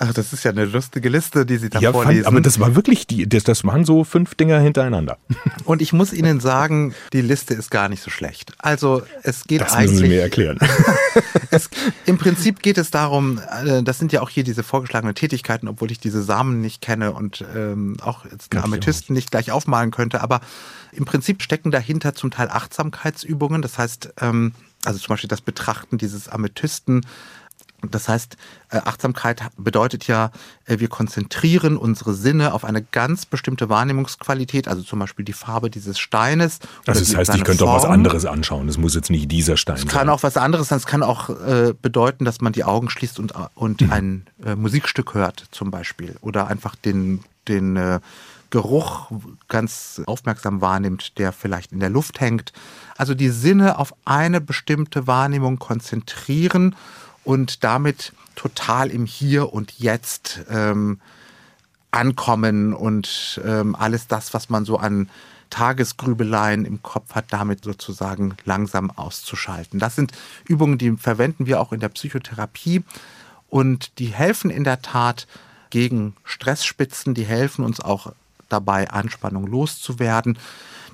Ach, 0.00 0.12
das 0.12 0.32
ist 0.32 0.44
ja 0.44 0.52
eine 0.52 0.64
lustige 0.64 1.08
Liste, 1.08 1.44
die 1.44 1.56
Sie 1.56 1.70
da 1.70 1.80
ja, 1.80 1.92
vorlesen. 1.92 2.22
Fand, 2.22 2.36
aber 2.36 2.40
das 2.40 2.60
war 2.60 2.76
wirklich 2.76 3.08
die, 3.08 3.28
das, 3.28 3.42
das 3.42 3.64
waren 3.64 3.84
so 3.84 4.04
fünf 4.04 4.36
Dinger 4.36 4.60
hintereinander. 4.60 5.18
Und 5.64 5.82
ich 5.82 5.92
muss 5.92 6.12
Ihnen 6.12 6.38
sagen, 6.38 6.94
die 7.12 7.20
Liste 7.20 7.54
ist 7.54 7.72
gar 7.72 7.88
nicht 7.88 8.02
so 8.02 8.10
schlecht. 8.10 8.52
Also 8.58 9.02
es 9.24 9.44
geht 9.44 9.60
das 9.60 9.72
eigentlich. 9.72 9.86
Das 9.86 9.92
müssen 9.92 10.04
Sie 10.04 10.08
mir 10.08 10.22
erklären. 10.22 10.58
es, 11.50 11.68
Im 12.06 12.16
Prinzip 12.16 12.62
geht 12.62 12.78
es 12.78 12.92
darum, 12.92 13.40
äh, 13.64 13.82
das 13.82 13.98
sind 13.98 14.12
ja 14.12 14.20
auch 14.20 14.30
hier 14.30 14.44
diese 14.44 14.62
vorgeschlagenen 14.62 15.16
Tätigkeiten, 15.16 15.66
obwohl 15.66 15.90
ich 15.90 15.98
diese 15.98 16.22
Samen 16.22 16.60
nicht 16.60 16.80
kenne 16.80 17.10
und 17.10 17.44
ähm, 17.56 17.96
auch 18.00 18.24
jetzt 18.24 18.54
einen 18.54 18.62
Amethysten 18.62 19.14
nicht 19.14 19.32
gleich 19.32 19.50
aufmalen 19.50 19.90
könnte. 19.90 20.20
Aber 20.20 20.40
im 20.92 21.06
Prinzip 21.06 21.42
stecken 21.42 21.72
dahinter 21.72 22.14
zum 22.14 22.30
Teil 22.30 22.50
Achtsamkeitsübungen. 22.50 23.62
Das 23.62 23.78
heißt, 23.78 24.10
ähm, 24.20 24.52
also 24.84 25.00
zum 25.00 25.08
Beispiel 25.08 25.28
das 25.28 25.40
Betrachten 25.40 25.98
dieses 25.98 26.28
Amethysten 26.28 27.04
das 27.82 28.08
heißt, 28.08 28.36
äh, 28.70 28.78
Achtsamkeit 28.78 29.42
bedeutet 29.56 30.08
ja, 30.08 30.32
äh, 30.64 30.80
wir 30.80 30.88
konzentrieren 30.88 31.76
unsere 31.76 32.12
Sinne 32.12 32.52
auf 32.52 32.64
eine 32.64 32.82
ganz 32.82 33.24
bestimmte 33.24 33.68
Wahrnehmungsqualität, 33.68 34.66
also 34.66 34.82
zum 34.82 34.98
Beispiel 34.98 35.24
die 35.24 35.32
Farbe 35.32 35.70
dieses 35.70 35.98
Steines. 35.98 36.58
Also 36.86 37.00
das 37.00 37.14
heißt, 37.14 37.34
ich 37.36 37.44
könnte 37.44 37.64
Form. 37.64 37.70
auch 37.70 37.76
was 37.76 37.84
anderes 37.84 38.24
anschauen. 38.26 38.68
Es 38.68 38.78
muss 38.78 38.96
jetzt 38.96 39.10
nicht 39.10 39.30
dieser 39.30 39.56
Stein 39.56 39.76
sein. 39.76 39.86
Es 39.86 39.92
kann 39.92 40.08
auch 40.08 40.24
was 40.24 40.36
anderes 40.36 40.68
sein. 40.68 40.78
Es 40.78 40.86
kann 40.86 41.04
auch 41.04 41.30
äh, 41.30 41.72
bedeuten, 41.80 42.24
dass 42.24 42.40
man 42.40 42.52
die 42.52 42.64
Augen 42.64 42.90
schließt 42.90 43.20
und, 43.20 43.32
und 43.54 43.82
mhm. 43.82 43.92
ein 43.92 44.26
äh, 44.44 44.56
Musikstück 44.56 45.14
hört, 45.14 45.44
zum 45.52 45.70
Beispiel. 45.70 46.16
Oder 46.20 46.48
einfach 46.48 46.74
den, 46.74 47.20
den 47.46 47.76
äh, 47.76 48.00
Geruch 48.50 49.10
ganz 49.48 50.00
aufmerksam 50.06 50.60
wahrnimmt, 50.60 51.18
der 51.18 51.32
vielleicht 51.32 51.70
in 51.70 51.80
der 51.80 51.90
Luft 51.90 52.20
hängt. 52.20 52.52
Also 52.96 53.14
die 53.14 53.28
Sinne 53.28 53.78
auf 53.78 53.94
eine 54.04 54.40
bestimmte 54.40 55.06
Wahrnehmung 55.06 55.58
konzentrieren 55.58 56.74
und 57.28 57.62
damit 57.62 58.14
total 58.36 58.88
im 58.88 59.04
Hier 59.04 59.52
und 59.52 59.78
Jetzt 59.78 60.40
ähm, 60.48 60.98
ankommen 61.90 62.72
und 62.72 63.38
ähm, 63.44 63.74
alles 63.74 64.06
das, 64.06 64.32
was 64.32 64.48
man 64.48 64.64
so 64.64 64.78
an 64.78 65.10
Tagesgrübeleien 65.50 66.64
im 66.64 66.82
Kopf 66.82 67.14
hat, 67.14 67.26
damit 67.28 67.64
sozusagen 67.64 68.34
langsam 68.46 68.90
auszuschalten. 68.90 69.78
Das 69.78 69.94
sind 69.94 70.12
Übungen, 70.46 70.78
die 70.78 70.92
verwenden 70.92 71.44
wir 71.44 71.60
auch 71.60 71.74
in 71.74 71.80
der 71.80 71.90
Psychotherapie 71.90 72.82
und 73.50 73.98
die 73.98 74.06
helfen 74.06 74.48
in 74.48 74.64
der 74.64 74.80
Tat 74.80 75.26
gegen 75.68 76.16
Stressspitzen, 76.24 77.12
die 77.12 77.26
helfen 77.26 77.62
uns 77.62 77.78
auch 77.78 78.10
dabei, 78.48 78.88
Anspannung 78.88 79.46
loszuwerden. 79.46 80.38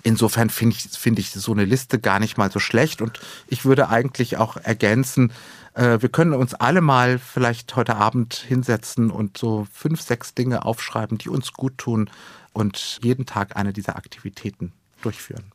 Insofern 0.06 0.50
finde 0.50 0.76
ich, 0.76 0.98
finde 0.98 1.20
ich 1.20 1.30
so 1.30 1.52
eine 1.52 1.64
Liste 1.64 1.98
gar 1.98 2.20
nicht 2.20 2.36
mal 2.36 2.52
so 2.52 2.60
schlecht 2.60 3.00
und 3.00 3.18
ich 3.48 3.64
würde 3.64 3.88
eigentlich 3.88 4.36
auch 4.36 4.58
ergänzen, 4.58 5.32
äh, 5.72 6.00
wir 6.00 6.10
können 6.10 6.34
uns 6.34 6.54
alle 6.54 6.82
mal 6.82 7.18
vielleicht 7.18 7.74
heute 7.74 7.96
Abend 7.96 8.34
hinsetzen 8.34 9.10
und 9.10 9.38
so 9.38 9.66
fünf, 9.72 10.02
sechs 10.02 10.34
Dinge 10.34 10.66
aufschreiben, 10.66 11.16
die 11.16 11.30
uns 11.30 11.54
gut 11.54 11.78
tun 11.78 12.10
und 12.52 13.00
jeden 13.02 13.24
Tag 13.24 13.56
eine 13.56 13.72
dieser 13.72 13.96
Aktivitäten 13.96 14.72
durchführen. 15.00 15.53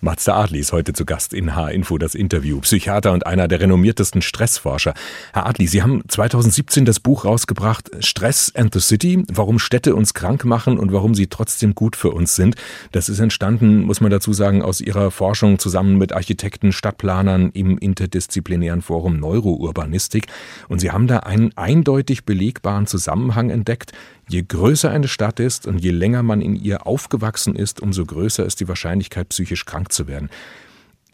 Mazda 0.00 0.36
Adli 0.36 0.58
ist 0.58 0.72
heute 0.72 0.92
zu 0.92 1.04
Gast 1.04 1.32
in 1.32 1.56
H-Info, 1.56 1.96
das 1.98 2.14
Interview. 2.14 2.60
Psychiater 2.60 3.12
und 3.12 3.26
einer 3.26 3.48
der 3.48 3.60
renommiertesten 3.60 4.20
Stressforscher. 4.20 4.94
Herr 5.32 5.46
Adli, 5.46 5.66
Sie 5.66 5.82
haben 5.82 6.02
2017 6.06 6.84
das 6.84 7.00
Buch 7.00 7.24
rausgebracht, 7.24 7.90
Stress 8.00 8.52
and 8.54 8.74
the 8.74 8.80
City, 8.80 9.24
warum 9.32 9.58
Städte 9.58 9.94
uns 9.94 10.12
krank 10.14 10.44
machen 10.44 10.78
und 10.78 10.92
warum 10.92 11.14
sie 11.14 11.28
trotzdem 11.28 11.74
gut 11.74 11.96
für 11.96 12.10
uns 12.10 12.36
sind. 12.36 12.56
Das 12.92 13.08
ist 13.08 13.20
entstanden, 13.20 13.82
muss 13.84 14.00
man 14.00 14.10
dazu 14.10 14.32
sagen, 14.32 14.62
aus 14.62 14.80
Ihrer 14.80 15.10
Forschung 15.10 15.58
zusammen 15.58 15.96
mit 15.96 16.12
Architekten, 16.12 16.72
Stadtplanern 16.72 17.50
im 17.52 17.78
interdisziplinären 17.78 18.82
Forum 18.82 19.18
Neurourbanistik. 19.18 20.26
Und 20.68 20.80
Sie 20.80 20.90
haben 20.90 21.06
da 21.06 21.20
einen 21.20 21.56
eindeutig 21.56 22.24
belegbaren 22.24 22.86
Zusammenhang 22.86 23.50
entdeckt 23.50 23.92
Je 24.28 24.42
größer 24.42 24.90
eine 24.90 25.08
Stadt 25.08 25.38
ist 25.38 25.66
und 25.66 25.78
je 25.78 25.92
länger 25.92 26.22
man 26.22 26.40
in 26.40 26.56
ihr 26.56 26.86
aufgewachsen 26.86 27.54
ist, 27.54 27.80
umso 27.80 28.04
größer 28.04 28.44
ist 28.44 28.58
die 28.58 28.68
Wahrscheinlichkeit, 28.68 29.28
psychisch 29.28 29.64
krank 29.64 29.92
zu 29.92 30.08
werden. 30.08 30.30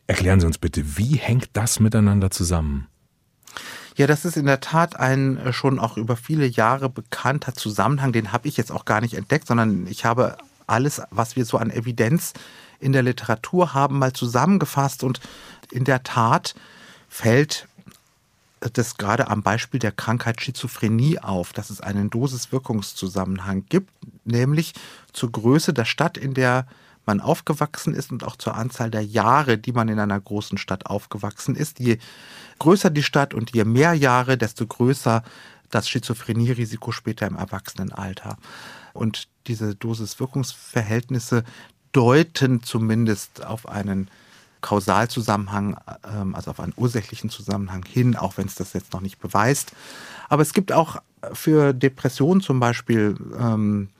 Erklären 0.06 0.40
Sie 0.40 0.46
uns 0.46 0.58
bitte, 0.58 0.96
wie 0.96 1.16
hängt 1.16 1.50
das 1.52 1.78
miteinander 1.78 2.30
zusammen? 2.30 2.88
Ja, 3.96 4.06
das 4.06 4.24
ist 4.24 4.38
in 4.38 4.46
der 4.46 4.60
Tat 4.60 4.98
ein 4.98 5.36
äh, 5.36 5.52
schon 5.52 5.78
auch 5.78 5.96
über 5.98 6.16
viele 6.16 6.46
Jahre 6.46 6.88
bekannter 6.88 7.54
Zusammenhang. 7.54 8.12
Den 8.12 8.32
habe 8.32 8.48
ich 8.48 8.56
jetzt 8.56 8.72
auch 8.72 8.86
gar 8.86 9.02
nicht 9.02 9.14
entdeckt, 9.14 9.46
sondern 9.46 9.86
ich 9.86 10.04
habe 10.04 10.38
alles, 10.66 11.02
was 11.10 11.36
wir 11.36 11.44
so 11.44 11.58
an 11.58 11.70
Evidenz 11.70 12.32
in 12.80 12.92
der 12.92 13.02
Literatur 13.02 13.74
haben, 13.74 13.98
mal 13.98 14.14
zusammengefasst. 14.14 15.04
Und 15.04 15.20
in 15.70 15.84
der 15.84 16.02
Tat 16.02 16.54
fällt 17.08 17.68
das 18.72 18.96
gerade 18.96 19.28
am 19.28 19.42
Beispiel 19.42 19.80
der 19.80 19.92
Krankheit 19.92 20.40
Schizophrenie 20.40 21.18
auf, 21.18 21.52
dass 21.52 21.70
es 21.70 21.80
einen 21.80 22.10
Dosis-Wirkungszusammenhang 22.10 23.66
gibt, 23.68 23.90
nämlich 24.24 24.74
zur 25.12 25.32
Größe 25.32 25.72
der 25.72 25.84
Stadt, 25.84 26.16
in 26.16 26.34
der 26.34 26.66
man 27.04 27.20
aufgewachsen 27.20 27.94
ist 27.94 28.12
und 28.12 28.24
auch 28.24 28.36
zur 28.36 28.54
Anzahl 28.54 28.90
der 28.90 29.04
Jahre, 29.04 29.58
die 29.58 29.72
man 29.72 29.88
in 29.88 29.98
einer 29.98 30.20
großen 30.20 30.58
Stadt 30.58 30.86
aufgewachsen 30.86 31.56
ist. 31.56 31.80
Je 31.80 31.98
größer 32.58 32.90
die 32.90 33.02
Stadt 33.02 33.34
und 33.34 33.52
je 33.52 33.64
mehr 33.64 33.94
Jahre, 33.94 34.38
desto 34.38 34.66
größer 34.66 35.24
das 35.70 35.88
Schizophrenie-Risiko 35.88 36.92
später 36.92 37.26
im 37.26 37.36
Erwachsenenalter. 37.36 38.36
Und 38.92 39.28
diese 39.46 39.74
Dosis-Wirkungsverhältnisse 39.74 41.44
deuten 41.92 42.62
zumindest 42.62 43.44
auf 43.44 43.68
einen 43.68 44.08
Kausalzusammenhang, 44.62 45.76
ähm, 46.10 46.34
also 46.34 46.50
auf 46.50 46.60
einen 46.60 46.72
ursächlichen 46.76 47.28
Zusammenhang 47.28 47.84
hin, 47.84 48.16
auch 48.16 48.38
wenn 48.38 48.46
es 48.46 48.54
das 48.54 48.72
jetzt 48.72 48.94
noch 48.94 49.02
nicht 49.02 49.18
beweist. 49.18 49.72
Aber 50.30 50.40
es 50.40 50.54
gibt 50.54 50.72
auch 50.72 51.02
für 51.34 51.74
Depressionen 51.74 52.40
zum 52.40 52.58
Beispiel 52.58 53.16
ähm, 53.38 53.90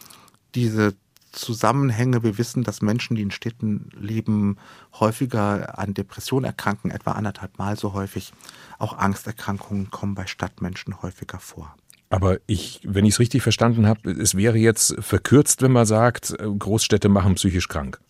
diese 0.55 0.95
Zusammenhänge. 1.33 2.23
Wir 2.23 2.39
wissen, 2.39 2.63
dass 2.63 2.83
Menschen, 2.83 3.17
die 3.17 3.23
in 3.23 3.31
Städten 3.31 3.91
leben, 3.99 4.59
häufiger 4.99 5.79
an 5.79 5.95
Depressionen 5.95 6.45
erkranken, 6.45 6.91
etwa 6.91 7.13
anderthalb 7.13 7.59
Mal 7.59 7.77
so 7.77 7.93
häufig. 7.93 8.33
Auch 8.79 8.97
Angsterkrankungen 8.97 9.91
kommen 9.91 10.15
bei 10.15 10.27
Stadtmenschen 10.27 11.03
häufiger 11.03 11.39
vor. 11.39 11.75
Aber 12.11 12.39
ich, 12.47 12.81
wenn 12.85 13.07
ich 13.07 13.15
es 13.15 13.21
richtig 13.21 13.43
verstanden 13.43 13.87
habe, 13.87 14.11
es 14.11 14.37
wäre 14.37 14.59
jetzt 14.59 14.95
verkürzt, 15.01 15.63
wenn 15.63 15.73
man 15.73 15.87
sagt, 15.87 16.37
Großstädte 16.39 17.09
machen 17.09 17.37
psychisch 17.37 17.69
krank. 17.69 18.01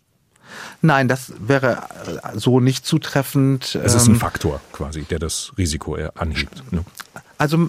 Nein, 0.81 1.09
das 1.09 1.33
wäre 1.39 1.79
äh, 2.25 2.39
so 2.39 2.61
nicht 2.61 2.87
zutreffend. 2.87 3.75
Es 3.75 3.95
ist 3.95 4.07
ein 4.07 4.15
ähm, 4.15 4.21
Faktor 4.21 4.61
quasi, 4.73 5.03
der 5.03 5.19
das 5.19 5.53
Risiko 5.59 5.95
anhebt. 6.15 6.73
Ne? 6.73 6.85
Also 7.39 7.69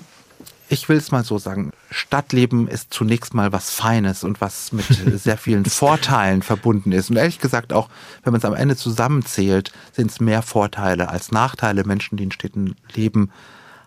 ich 0.69 0.89
will 0.89 0.97
es 0.97 1.11
mal 1.11 1.23
so 1.23 1.37
sagen, 1.37 1.71
Stadtleben 1.91 2.67
ist 2.67 2.93
zunächst 2.93 3.33
mal 3.33 3.51
was 3.51 3.69
Feines 3.69 4.23
und 4.23 4.41
was 4.41 4.71
mit 4.71 4.85
sehr 5.19 5.37
vielen 5.37 5.65
Vorteilen 5.65 6.41
verbunden 6.41 6.91
ist. 6.91 7.09
Und 7.09 7.17
ehrlich 7.17 7.39
gesagt 7.39 7.73
auch, 7.73 7.89
wenn 8.23 8.31
man 8.31 8.39
es 8.39 8.45
am 8.45 8.55
Ende 8.55 8.75
zusammenzählt, 8.75 9.71
sind 9.91 10.09
es 10.09 10.19
mehr 10.19 10.41
Vorteile 10.41 11.09
als 11.09 11.31
Nachteile. 11.31 11.83
Menschen, 11.83 12.17
die 12.17 12.23
in 12.23 12.31
Städten 12.31 12.75
leben, 12.93 13.31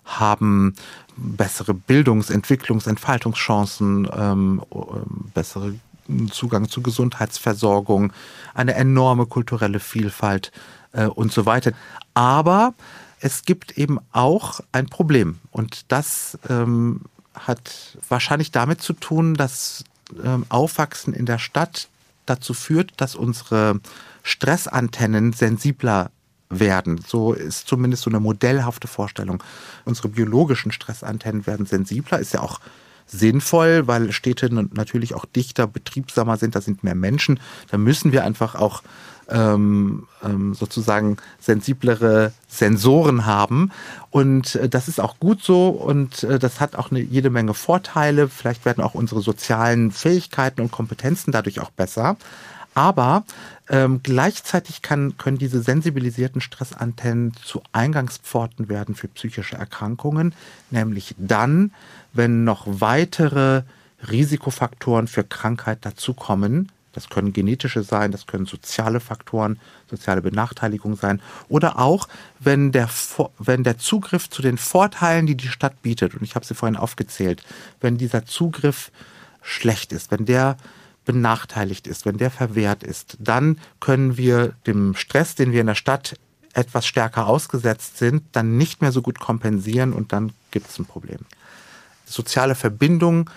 haben 0.05 0.75
bessere 1.17 1.75
Bildungs-, 1.75 2.31
Entwicklungs-, 2.31 2.89
Entfaltungschancen, 2.89 4.09
ähm, 4.15 4.63
bessere 5.35 5.75
Zugang 6.31 6.69
zu 6.69 6.83
Gesundheitsversorgung, 6.83 8.13
eine 8.55 8.75
enorme 8.75 9.27
kulturelle 9.27 9.81
Vielfalt 9.81 10.53
äh, 10.93 11.07
und 11.07 11.33
so 11.33 11.47
weiter. 11.47 11.73
Aber 12.15 12.75
es 13.21 13.45
gibt 13.45 13.79
eben 13.79 13.99
auch 14.13 14.61
ein 14.73 14.87
Problem 14.87 15.39
und 15.51 15.91
das 15.93 16.39
ähm, 16.49 17.03
hat 17.35 17.99
wahrscheinlich 18.09 18.51
damit 18.51 18.81
zu 18.81 18.93
tun, 18.93 19.35
dass 19.35 19.85
ähm, 20.23 20.47
Aufwachsen 20.49 21.13
in 21.13 21.27
der 21.27 21.39
Stadt 21.39 21.89
dazu 22.27 22.55
führt, 22.55 22.93
dass 22.97 23.15
unsere 23.15 23.81
Stressantennen 24.23 25.33
sensibler 25.33 26.11
werden. 26.49 27.01
So 27.07 27.33
ist 27.33 27.67
zumindest 27.67 28.05
so 28.05 28.11
eine 28.11 28.21
modellhafte 28.21 28.89
Vorstellung. 28.89 29.43
Unsere 29.85 30.09
biologischen 30.09 30.73
Stressantennen 30.73 31.47
werden 31.47 31.67
sensibler, 31.67 32.19
ist 32.19 32.35
ja 32.35 32.41
auch 32.41 32.61
sinnvoll, 33.07 33.87
weil 33.87 34.13
Städte 34.13 34.53
natürlich 34.53 35.15
auch 35.15 35.25
dichter, 35.25 35.67
betriebsamer 35.67 36.37
sind, 36.37 36.57
da 36.57 36.61
sind 36.61 36.85
mehr 36.85 36.95
Menschen. 36.95 37.41
Da 37.71 37.79
müssen 37.79 38.13
wir 38.13 38.25
einfach 38.25 38.55
auch 38.55 38.83
ähm, 39.29 40.07
ähm, 40.25 40.55
sozusagen 40.55 41.17
sensiblere 41.41 42.33
Sensoren 42.49 43.27
haben. 43.27 43.73
Und 44.11 44.55
äh, 44.55 44.69
das 44.69 44.89
ist 44.89 45.01
auch 45.01 45.19
gut 45.19 45.43
so 45.43 45.69
und 45.69 46.23
äh, 46.23 46.39
das 46.39 46.61
hat 46.61 46.77
auch 46.77 46.91
eine, 46.91 47.01
jede 47.01 47.31
Menge 47.31 47.55
Vorteile. 47.55 48.29
Vielleicht 48.29 48.65
werden 48.65 48.85
auch 48.85 48.95
unsere 48.95 49.21
sozialen 49.21 49.91
Fähigkeiten 49.91 50.61
und 50.61 50.71
Kompetenzen 50.71 51.33
dadurch 51.33 51.61
auch 51.61 51.71
besser. 51.71 52.17
Aber 52.75 53.25
ähm, 53.71 54.01
gleichzeitig 54.03 54.83
kann, 54.83 55.17
können 55.17 55.39
diese 55.39 55.63
sensibilisierten 55.63 56.43
Stressantennen 56.43 57.33
zu 57.43 57.63
Eingangspforten 57.73 58.69
werden 58.69 58.95
für 58.95 59.09
psychische 59.09 59.57
Erkrankungen, 59.57 60.35
nämlich 60.71 61.15
dann, 61.19 61.73
wenn 62.17 62.45
noch 62.45 62.65
weitere 62.67 63.63
Risikofaktoren 64.11 65.09
für 65.09 65.25
Krankheit 65.25 65.85
dazukommen. 65.85 66.71
Das 66.93 67.11
können 67.11 67.35
genetische 67.35 67.83
sein, 67.83 68.11
das 68.11 68.27
können 68.27 68.47
soziale 68.47 69.01
Faktoren, 69.01 69.61
soziale 69.91 70.23
Benachteiligung 70.23 70.97
sein. 70.97 71.21
Oder 71.49 71.79
auch, 71.79 72.09
wenn 72.39 72.73
der, 72.73 72.89
wenn 73.39 73.65
der 73.65 73.77
Zugriff 73.77 74.31
zu 74.31 74.41
den 74.41 74.57
Vorteilen, 74.57 75.27
die 75.27 75.37
die 75.37 75.49
Stadt 75.49 75.83
bietet, 75.83 76.15
und 76.15 76.23
ich 76.23 76.35
habe 76.35 76.47
sie 76.47 76.55
vorhin 76.55 76.77
aufgezählt, 76.77 77.43
wenn 77.81 77.99
dieser 77.99 78.25
Zugriff 78.25 78.91
schlecht 79.43 79.93
ist, 79.93 80.11
wenn 80.11 80.25
der 80.25 80.57
benachteiligt 81.05 81.87
ist, 81.87 82.07
wenn 82.07 82.17
der 82.17 82.31
verwehrt 82.31 82.83
ist, 82.83 83.17
dann 83.21 83.59
können 83.79 84.17
wir 84.17 84.55
dem 84.67 84.95
Stress, 84.95 85.35
den 85.35 85.53
wir 85.53 85.61
in 85.61 85.69
der 85.69 85.75
Stadt 85.75 86.17
etwas 86.55 86.87
stärker 86.87 87.27
ausgesetzt 87.27 87.99
sind, 87.99 88.23
dann 88.33 88.57
nicht 88.57 88.81
mehr 88.81 88.91
so 88.91 89.03
gut 89.03 89.21
kompensieren 89.21 89.93
und 89.93 90.13
dann 90.13 90.33
gibt 90.51 90.69
es 90.69 90.79
ein 90.79 90.87
Problem. 90.87 91.19
Soziale 92.07 92.55
Verbindung 92.55 93.29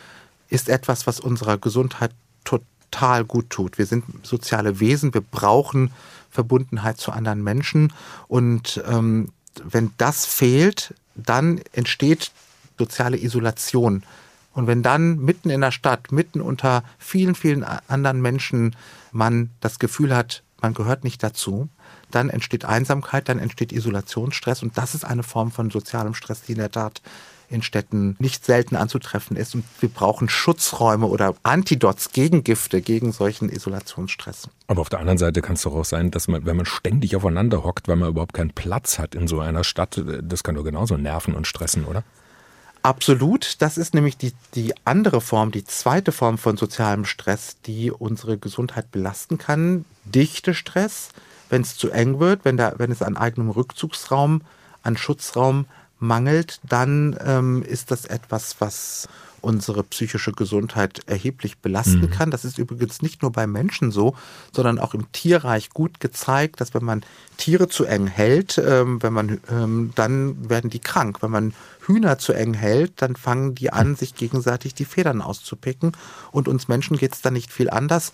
ist 0.49 0.69
etwas, 0.69 1.07
was 1.07 1.19
unserer 1.19 1.57
Gesundheit 1.57 2.11
total 2.43 3.25
gut 3.25 3.49
tut. 3.49 3.77
Wir 3.77 3.85
sind 3.85 4.05
soziale 4.23 4.79
Wesen, 4.79 5.13
wir 5.13 5.21
brauchen 5.21 5.91
Verbundenheit 6.29 6.97
zu 6.97 7.11
anderen 7.11 7.43
Menschen 7.43 7.91
und 8.27 8.81
ähm, 8.87 9.29
wenn 9.63 9.91
das 9.97 10.25
fehlt, 10.25 10.93
dann 11.15 11.59
entsteht 11.73 12.31
soziale 12.77 13.17
Isolation. 13.17 14.03
Und 14.53 14.67
wenn 14.67 14.83
dann 14.83 15.17
mitten 15.19 15.49
in 15.49 15.61
der 15.61 15.71
Stadt, 15.71 16.11
mitten 16.11 16.41
unter 16.41 16.83
vielen, 16.97 17.35
vielen 17.35 17.63
anderen 17.63 18.21
Menschen 18.21 18.75
man 19.11 19.49
das 19.59 19.79
Gefühl 19.79 20.15
hat, 20.15 20.43
man 20.61 20.73
gehört 20.73 21.03
nicht 21.03 21.23
dazu, 21.23 21.69
dann 22.11 22.29
entsteht 22.29 22.65
Einsamkeit, 22.65 23.29
dann 23.29 23.39
entsteht 23.39 23.71
Isolationsstress 23.71 24.63
und 24.63 24.77
das 24.77 24.95
ist 24.95 25.05
eine 25.05 25.23
Form 25.23 25.51
von 25.51 25.69
sozialem 25.69 26.13
Stress, 26.13 26.41
die 26.41 26.53
in 26.53 26.57
der 26.57 26.71
Tat 26.71 27.01
in 27.49 27.61
Städten 27.61 28.15
nicht 28.19 28.45
selten 28.45 28.75
anzutreffen 28.75 29.35
ist. 29.35 29.55
Und 29.55 29.63
wir 29.79 29.89
brauchen 29.89 30.29
Schutzräume 30.29 31.07
oder 31.07 31.35
Antidots, 31.43 32.11
Gegengifte 32.11 32.81
gegen 32.81 33.11
solchen 33.11 33.49
Isolationsstress. 33.49 34.49
Aber 34.67 34.81
auf 34.81 34.89
der 34.89 34.99
anderen 34.99 35.17
Seite 35.17 35.41
kann 35.41 35.55
es 35.55 35.63
doch 35.63 35.75
auch 35.75 35.85
sein, 35.85 36.11
dass 36.11 36.27
man, 36.27 36.45
wenn 36.45 36.57
man 36.57 36.65
ständig 36.65 37.15
aufeinander 37.15 37.63
hockt, 37.63 37.87
weil 37.87 37.95
man 37.95 38.09
überhaupt 38.09 38.33
keinen 38.33 38.51
Platz 38.51 38.99
hat 38.99 39.15
in 39.15 39.27
so 39.27 39.39
einer 39.39 39.63
Stadt, 39.63 40.01
das 40.21 40.43
kann 40.43 40.55
doch 40.55 40.63
genauso 40.63 40.97
nerven 40.97 41.33
und 41.33 41.47
stressen, 41.47 41.85
oder? 41.85 42.03
Absolut. 42.81 43.61
Das 43.61 43.77
ist 43.77 43.93
nämlich 43.93 44.17
die, 44.17 44.33
die 44.55 44.73
andere 44.85 45.21
Form, 45.21 45.51
die 45.51 45.65
zweite 45.65 46.11
Form 46.11 46.37
von 46.37 46.55
sozialem 46.55 47.05
Stress, 47.05 47.57
die 47.65 47.91
unsere 47.91 48.37
Gesundheit 48.37 48.91
belasten 48.91 49.37
kann. 49.37 49.85
Dichte 50.05 50.53
Stress, 50.53 51.09
wenn 51.49 51.61
es 51.61 51.75
zu 51.75 51.91
eng 51.91 52.19
wird, 52.19 52.45
wenn, 52.45 52.57
da, 52.57 52.73
wenn 52.77 52.91
es 52.91 53.01
an 53.01 53.17
eigenem 53.17 53.49
Rückzugsraum, 53.49 54.41
an 54.81 54.95
Schutzraum 54.95 55.65
mangelt, 55.99 56.59
dann 56.67 57.17
ähm, 57.23 57.63
ist 57.63 57.91
das 57.91 58.05
etwas, 58.05 58.55
was 58.59 59.07
unsere 59.41 59.83
psychische 59.83 60.31
Gesundheit 60.31 61.01
erheblich 61.07 61.59
belasten 61.59 62.01
mhm. 62.01 62.09
kann. 62.09 62.31
Das 62.31 62.45
ist 62.45 62.57
übrigens 62.57 63.01
nicht 63.01 63.21
nur 63.21 63.31
bei 63.31 63.47
Menschen 63.47 63.91
so, 63.91 64.15
sondern 64.53 64.79
auch 64.79 64.93
im 64.93 65.11
Tierreich 65.11 65.69
gut 65.69 65.99
gezeigt, 65.99 66.61
dass 66.61 66.73
wenn 66.73 66.83
man 66.83 67.03
Tiere 67.37 67.67
zu 67.67 67.85
eng 67.85 68.07
hält, 68.07 68.57
ähm, 68.57 69.01
wenn 69.01 69.13
man, 69.13 69.39
ähm, 69.49 69.91
dann 69.95 70.49
werden 70.49 70.69
die 70.69 70.79
krank. 70.79 71.21
Wenn 71.21 71.31
man 71.31 71.53
Hühner 71.85 72.17
zu 72.17 72.33
eng 72.33 72.53
hält, 72.53 73.01
dann 73.01 73.15
fangen 73.15 73.55
die 73.55 73.71
an, 73.71 73.95
sich 73.95 74.15
gegenseitig 74.15 74.73
die 74.73 74.85
Federn 74.85 75.21
auszupicken. 75.21 75.93
Und 76.31 76.47
uns 76.47 76.67
Menschen 76.67 76.97
geht 76.97 77.13
es 77.13 77.21
dann 77.21 77.33
nicht 77.33 77.51
viel 77.51 77.69
anders. 77.69 78.11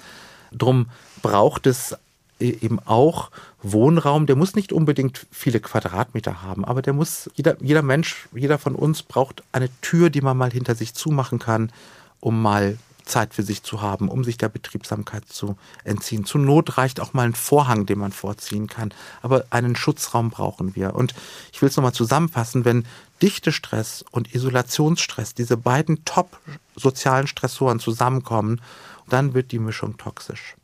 Drum 0.52 0.88
braucht 1.22 1.68
es 1.68 1.96
eben 2.40 2.80
auch 2.80 3.32
Wohnraum, 3.62 4.26
der 4.26 4.36
muss 4.36 4.56
nicht 4.56 4.74
unbedingt 4.74 5.26
viele 5.32 5.60
Quadratmeter 5.60 6.42
haben, 6.42 6.66
aber 6.66 6.82
der 6.82 6.94
muss, 6.94 7.30
jeder, 7.36 7.62
jeder 7.62 7.82
Mensch, 7.82 8.28
jeder 8.34 8.58
von 8.58 8.76
uns 8.76 9.04
braucht 9.04 9.44
eine 9.52 9.70
Tür, 9.82 10.10
die 10.10 10.22
man 10.22 10.38
mal 10.38 10.52
hinter 10.52 10.76
sich 10.76 10.94
zumachen 10.94 11.40
kann, 11.40 11.72
um 12.20 12.42
mal 12.42 12.78
Zeit 13.06 13.34
für 13.34 13.44
sich 13.44 13.64
zu 13.64 13.82
haben, 13.82 14.10
um 14.10 14.24
sich 14.24 14.38
der 14.38 14.50
Betriebsamkeit 14.50 15.28
zu 15.30 15.58
entziehen. 15.84 16.26
Zur 16.26 16.42
Not 16.42 16.78
reicht 16.78 17.00
auch 17.00 17.14
mal 17.14 17.26
ein 17.26 17.36
Vorhang, 17.36 17.86
den 17.86 18.00
man 18.00 18.12
vorziehen 18.12 18.68
kann. 18.68 18.94
Aber 19.22 19.46
einen 19.52 19.76
Schutzraum 19.76 20.32
brauchen 20.32 20.76
wir. 20.76 20.96
Und 20.96 21.14
ich 21.54 21.62
will 21.62 21.70
es 21.70 21.78
nochmal 21.78 21.94
zusammenfassen, 21.94 22.66
wenn 22.66 22.86
Dichtestress 23.22 24.04
und 24.12 24.34
Isolationsstress, 24.34 25.36
diese 25.36 25.56
beiden 25.56 26.04
top 26.04 26.40
sozialen 26.76 27.28
Stressoren 27.28 27.80
zusammenkommen, 27.80 28.60
dann 29.08 29.34
wird 29.34 29.52
die 29.52 29.60
Mischung 29.60 29.98
toxisch. 29.98 30.56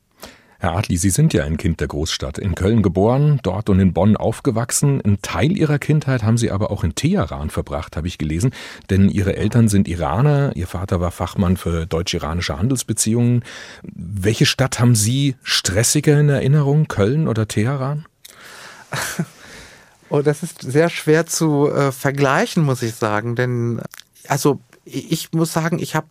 Herr 0.61 0.77
Adli, 0.77 0.95
Sie 0.95 1.09
sind 1.09 1.33
ja 1.33 1.43
ein 1.43 1.57
Kind 1.57 1.79
der 1.79 1.87
Großstadt. 1.87 2.37
In 2.37 2.53
Köln 2.53 2.83
geboren, 2.83 3.39
dort 3.41 3.67
und 3.71 3.79
in 3.79 3.93
Bonn 3.93 4.15
aufgewachsen. 4.15 5.01
Ein 5.03 5.17
Teil 5.23 5.57
Ihrer 5.57 5.79
Kindheit 5.79 6.21
haben 6.21 6.37
Sie 6.37 6.51
aber 6.51 6.69
auch 6.69 6.83
in 6.83 6.93
Teheran 6.93 7.49
verbracht, 7.49 7.97
habe 7.97 8.07
ich 8.07 8.19
gelesen. 8.19 8.51
Denn 8.91 9.09
Ihre 9.09 9.35
Eltern 9.35 9.69
sind 9.69 9.87
Iraner. 9.87 10.55
Ihr 10.55 10.67
Vater 10.67 11.01
war 11.01 11.09
Fachmann 11.09 11.57
für 11.57 11.87
deutsch-iranische 11.87 12.59
Handelsbeziehungen. 12.59 13.43
Welche 13.81 14.45
Stadt 14.45 14.79
haben 14.79 14.93
Sie 14.93 15.33
stressiger 15.41 16.19
in 16.19 16.29
Erinnerung? 16.29 16.87
Köln 16.87 17.27
oder 17.27 17.47
Teheran? 17.47 18.05
Oh, 20.13 20.21
das 20.21 20.43
ist 20.43 20.61
sehr 20.61 20.89
schwer 20.89 21.25
zu 21.25 21.69
äh, 21.69 21.93
vergleichen, 21.93 22.63
muss 22.63 22.81
ich 22.81 22.95
sagen. 22.95 23.37
Denn, 23.37 23.79
also, 24.27 24.59
ich 24.83 25.31
muss 25.31 25.53
sagen, 25.53 25.79
ich 25.79 25.95
habe 25.95 26.07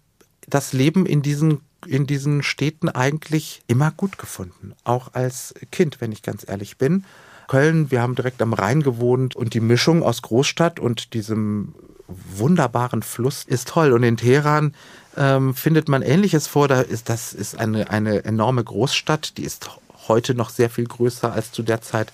das 0.48 0.72
Leben 0.72 1.04
in 1.04 1.20
diesen 1.20 1.60
in 1.86 2.06
diesen 2.06 2.42
Städten 2.42 2.88
eigentlich 2.88 3.62
immer 3.66 3.90
gut 3.90 4.18
gefunden. 4.18 4.74
Auch 4.84 5.14
als 5.14 5.54
Kind, 5.70 6.00
wenn 6.00 6.12
ich 6.12 6.22
ganz 6.22 6.48
ehrlich 6.48 6.76
bin. 6.76 7.04
Köln, 7.48 7.90
wir 7.90 8.00
haben 8.00 8.14
direkt 8.14 8.42
am 8.42 8.52
Rhein 8.52 8.82
gewohnt 8.82 9.34
und 9.34 9.54
die 9.54 9.60
Mischung 9.60 10.02
aus 10.02 10.22
Großstadt 10.22 10.78
und 10.78 11.14
diesem 11.14 11.74
wunderbaren 12.06 13.02
Fluss 13.02 13.44
ist 13.44 13.68
toll. 13.68 13.92
Und 13.92 14.02
in 14.02 14.16
Teheran 14.16 14.74
ähm, 15.16 15.54
findet 15.54 15.88
man 15.88 16.02
Ähnliches 16.02 16.46
vor. 16.46 16.68
Da 16.68 16.80
ist, 16.80 17.08
das 17.08 17.32
ist 17.32 17.58
eine, 17.58 17.90
eine 17.90 18.24
enorme 18.24 18.62
Großstadt, 18.62 19.36
die 19.36 19.44
ist 19.44 19.70
heute 20.08 20.34
noch 20.34 20.50
sehr 20.50 20.70
viel 20.70 20.86
größer 20.86 21.32
als 21.32 21.52
zu 21.52 21.62
der 21.62 21.82
Zeit, 21.82 22.12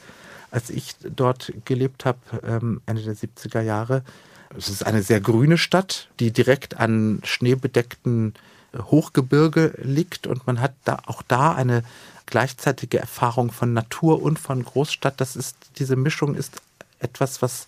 als 0.50 0.70
ich 0.70 0.94
dort 1.02 1.52
gelebt 1.64 2.04
habe, 2.04 2.18
ähm, 2.46 2.80
Ende 2.87 3.02
der 3.02 3.14
70er 3.14 3.61
Jahre. 3.61 4.02
Es 4.56 4.68
ist 4.68 4.87
eine 4.87 5.02
sehr 5.02 5.20
grüne 5.20 5.58
Stadt, 5.58 6.08
die 6.20 6.30
direkt 6.30 6.78
an 6.78 7.20
schneebedeckten 7.25 8.35
Hochgebirge 8.85 9.75
liegt 9.83 10.26
und 10.26 10.47
man 10.47 10.61
hat 10.61 10.75
da 10.85 10.99
auch 11.06 11.23
da 11.23 11.52
eine 11.52 11.83
gleichzeitige 12.26 12.99
Erfahrung 12.99 13.52
von 13.52 13.73
Natur 13.73 14.23
und 14.23 14.38
von 14.38 14.64
Großstadt. 14.64 15.21
Das 15.21 15.37
ist, 15.37 15.56
diese 15.78 15.97
Mischung 15.97 16.35
ist 16.35 16.61
etwas, 16.99 17.40
was 17.42 17.66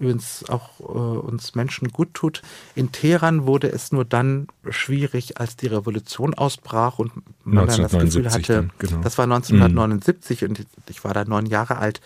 übrigens 0.00 0.48
auch 0.48 0.80
äh, 0.80 0.82
uns 0.82 1.54
Menschen 1.54 1.88
gut 1.88 2.14
tut. 2.14 2.42
In 2.74 2.90
Teheran 2.90 3.46
wurde 3.46 3.70
es 3.70 3.92
nur 3.92 4.04
dann 4.04 4.48
schwierig, 4.68 5.38
als 5.38 5.56
die 5.56 5.66
Revolution 5.66 6.34
ausbrach 6.34 6.98
und 6.98 7.12
man 7.44 7.66
dann 7.68 7.82
das 7.82 7.92
Gefühl 7.92 8.30
hatte, 8.30 8.54
dann, 8.54 8.72
genau. 8.78 9.02
das 9.02 9.18
war 9.18 9.24
1979 9.24 10.40
mhm. 10.40 10.48
und 10.48 10.66
ich 10.88 11.04
war 11.04 11.12
da 11.12 11.24
neun 11.24 11.46
Jahre 11.46 11.76
alt 11.76 12.00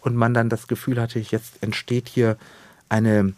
und 0.00 0.16
man 0.16 0.32
dann 0.32 0.48
das 0.48 0.68
Gefühl 0.68 1.00
hatte, 1.00 1.18
jetzt 1.18 1.62
entsteht 1.62 2.08
hier 2.08 2.38
eine 2.88 3.34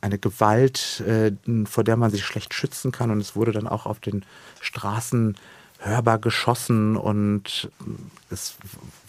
eine 0.00 0.18
Gewalt, 0.18 1.02
äh, 1.06 1.32
vor 1.66 1.84
der 1.84 1.96
man 1.96 2.10
sich 2.10 2.24
schlecht 2.24 2.54
schützen 2.54 2.92
kann. 2.92 3.10
Und 3.10 3.20
es 3.20 3.36
wurde 3.36 3.52
dann 3.52 3.68
auch 3.68 3.86
auf 3.86 4.00
den 4.00 4.24
Straßen 4.60 5.36
hörbar 5.80 6.18
geschossen 6.18 6.96
und 6.96 7.70
es 8.30 8.56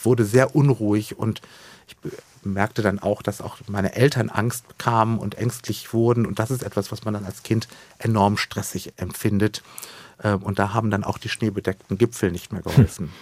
wurde 0.01 0.23
sehr 0.23 0.56
unruhig 0.56 1.17
und 1.17 1.41
ich 1.88 1.97
merkte 2.43 2.82
dann 2.82 2.99
auch, 2.99 3.21
dass 3.21 3.41
auch 3.41 3.58
meine 3.67 3.93
Eltern 3.95 4.30
Angst 4.30 4.67
bekamen 4.67 5.19
und 5.19 5.36
ängstlich 5.36 5.93
wurden 5.93 6.25
und 6.25 6.39
das 6.39 6.49
ist 6.49 6.63
etwas, 6.63 6.91
was 6.91 7.04
man 7.04 7.13
dann 7.13 7.25
als 7.25 7.43
Kind 7.43 7.67
enorm 7.99 8.38
stressig 8.38 8.93
empfindet. 8.95 9.63
Ähm, 10.23 10.41
und 10.43 10.60
da 10.60 10.73
haben 10.73 10.91
dann 10.91 11.04
auch 11.04 11.17
die 11.17 11.30
schneebedeckten 11.30 11.97
Gipfel 11.97 12.32
nicht 12.32 12.51
mehr 12.51 12.62
geholfen. 12.62 13.12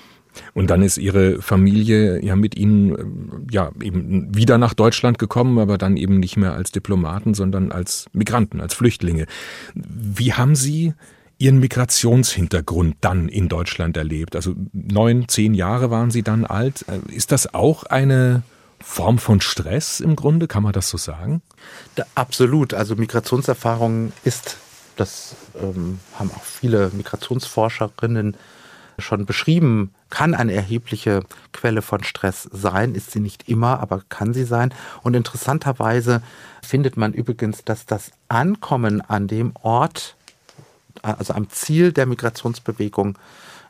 Und 0.53 0.69
dann 0.69 0.81
ist 0.81 0.97
ihre 0.97 1.41
Familie 1.41 2.23
ja 2.23 2.35
mit 2.35 2.55
ihnen 2.55 2.95
äh, 2.95 3.53
ja 3.53 3.71
eben 3.81 4.35
wieder 4.35 4.57
nach 4.57 4.73
Deutschland 4.73 5.19
gekommen, 5.19 5.59
aber 5.59 5.77
dann 5.77 5.97
eben 5.97 6.19
nicht 6.19 6.37
mehr 6.37 6.53
als 6.53 6.71
Diplomaten, 6.71 7.33
sondern 7.33 7.71
als 7.71 8.05
Migranten, 8.13 8.61
als 8.61 8.73
Flüchtlinge. 8.73 9.25
Wie 9.73 10.33
haben 10.33 10.55
Sie 10.55 10.93
Ihren 11.41 11.59
Migrationshintergrund 11.59 12.97
dann 12.99 13.29
in 13.29 13.47
Deutschland 13.47 13.95
erlebt? 13.95 14.35
Also 14.35 14.55
neun, 14.73 15.29
zehn 15.29 15.53
Jahre 15.53 15.89
waren 15.89 16.11
Sie 16.11 16.21
dann 16.21 16.45
alt. 16.45 16.85
Äh, 16.87 17.13
ist 17.13 17.31
das 17.31 17.53
auch 17.53 17.83
eine 17.83 18.43
Form 18.81 19.17
von 19.19 19.39
Stress 19.39 20.01
im 20.01 20.15
Grunde? 20.15 20.47
Kann 20.47 20.63
man 20.63 20.73
das 20.73 20.89
so 20.89 20.97
sagen? 20.97 21.41
Da, 21.95 22.05
absolut. 22.15 22.73
Also 22.73 22.95
Migrationserfahrung 22.95 24.11
ist, 24.23 24.57
das 24.97 25.35
ähm, 25.61 25.99
haben 26.15 26.29
auch 26.31 26.43
viele 26.43 26.91
Migrationsforscherinnen 26.93 28.35
schon 29.01 29.25
beschrieben, 29.25 29.93
kann 30.09 30.33
eine 30.33 30.53
erhebliche 30.53 31.23
Quelle 31.53 31.81
von 31.81 32.03
Stress 32.03 32.49
sein, 32.51 32.95
ist 32.95 33.11
sie 33.11 33.19
nicht 33.19 33.47
immer, 33.47 33.79
aber 33.79 34.03
kann 34.09 34.33
sie 34.33 34.45
sein. 34.45 34.73
Und 35.03 35.15
interessanterweise 35.15 36.21
findet 36.61 36.97
man 36.97 37.13
übrigens, 37.13 37.63
dass 37.63 37.85
das 37.85 38.11
Ankommen 38.27 39.01
an 39.01 39.27
dem 39.27 39.53
Ort, 39.61 40.15
also 41.01 41.33
am 41.33 41.49
Ziel 41.49 41.91
der 41.91 42.05
Migrationsbewegung, 42.05 43.17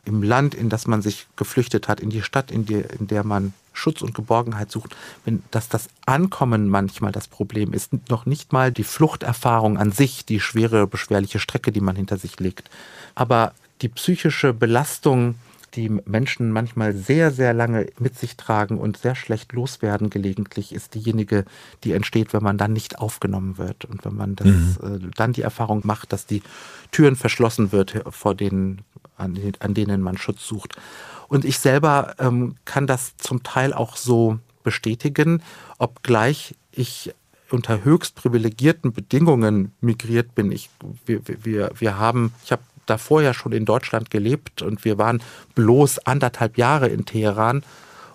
im 0.04 0.22
Land, 0.22 0.54
in 0.54 0.68
das 0.68 0.86
man 0.86 1.02
sich 1.02 1.26
geflüchtet 1.36 1.88
hat, 1.88 2.00
in 2.00 2.10
die 2.10 2.22
Stadt, 2.22 2.50
in, 2.50 2.64
die, 2.64 2.82
in 2.98 3.06
der 3.06 3.24
man 3.24 3.52
Schutz 3.72 4.02
und 4.02 4.14
Geborgenheit 4.14 4.70
sucht, 4.70 4.96
wenn, 5.24 5.42
dass 5.50 5.68
das 5.68 5.88
Ankommen 6.06 6.68
manchmal 6.68 7.12
das 7.12 7.28
Problem 7.28 7.72
ist, 7.72 7.92
noch 8.08 8.26
nicht 8.26 8.52
mal 8.52 8.72
die 8.72 8.84
Fluchterfahrung 8.84 9.78
an 9.78 9.92
sich, 9.92 10.24
die 10.24 10.40
schwere, 10.40 10.86
beschwerliche 10.86 11.38
Strecke, 11.38 11.72
die 11.72 11.80
man 11.80 11.96
hinter 11.96 12.18
sich 12.18 12.38
legt. 12.40 12.70
Aber 13.14 13.52
die 13.82 13.88
psychische 13.88 14.52
Belastung, 14.52 15.36
die 15.74 15.88
Menschen 15.88 16.50
manchmal 16.50 16.94
sehr, 16.94 17.30
sehr 17.30 17.54
lange 17.54 17.86
mit 17.98 18.18
sich 18.18 18.36
tragen 18.36 18.78
und 18.78 18.96
sehr 18.96 19.14
schlecht 19.14 19.52
loswerden 19.52 20.10
gelegentlich, 20.10 20.74
ist 20.74 20.94
diejenige, 20.94 21.44
die 21.84 21.92
entsteht, 21.92 22.32
wenn 22.32 22.42
man 22.42 22.58
dann 22.58 22.72
nicht 22.72 22.98
aufgenommen 22.98 23.56
wird 23.56 23.84
und 23.84 24.04
wenn 24.04 24.16
man 24.16 24.36
das, 24.36 24.48
mhm. 24.48 24.76
äh, 24.82 25.10
dann 25.14 25.32
die 25.32 25.42
Erfahrung 25.42 25.82
macht, 25.84 26.12
dass 26.12 26.26
die 26.26 26.42
Türen 26.90 27.14
verschlossen 27.14 27.72
wird, 27.72 28.02
vor 28.10 28.34
denen, 28.34 28.82
an, 29.16 29.38
an 29.60 29.74
denen 29.74 30.02
man 30.02 30.18
Schutz 30.18 30.46
sucht. 30.46 30.76
Und 31.28 31.44
ich 31.44 31.60
selber 31.60 32.14
ähm, 32.18 32.56
kann 32.64 32.88
das 32.88 33.16
zum 33.16 33.44
Teil 33.44 33.72
auch 33.72 33.96
so 33.96 34.40
bestätigen, 34.64 35.42
obgleich 35.78 36.56
ich 36.72 37.14
unter 37.50 37.84
höchst 37.84 38.14
privilegierten 38.14 38.92
Bedingungen 38.92 39.72
migriert 39.80 40.34
bin. 40.34 40.52
Ich, 40.52 40.70
wir, 41.06 41.20
wir, 41.26 41.70
wir 41.78 41.98
haben, 41.98 42.32
ich 42.44 42.52
habe 42.52 42.62
davor 42.90 43.22
ja 43.22 43.32
schon 43.32 43.52
in 43.52 43.64
Deutschland 43.64 44.10
gelebt 44.10 44.62
und 44.62 44.84
wir 44.84 44.98
waren 44.98 45.22
bloß 45.54 46.06
anderthalb 46.06 46.58
Jahre 46.58 46.88
in 46.88 47.06
Teheran 47.06 47.62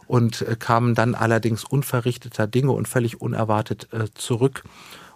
und 0.07 0.41
äh, 0.41 0.55
kamen 0.55 0.95
dann 0.95 1.15
allerdings 1.15 1.63
unverrichteter 1.63 2.47
Dinge 2.47 2.71
und 2.71 2.87
völlig 2.87 3.21
unerwartet 3.21 3.87
äh, 3.91 4.05
zurück. 4.13 4.63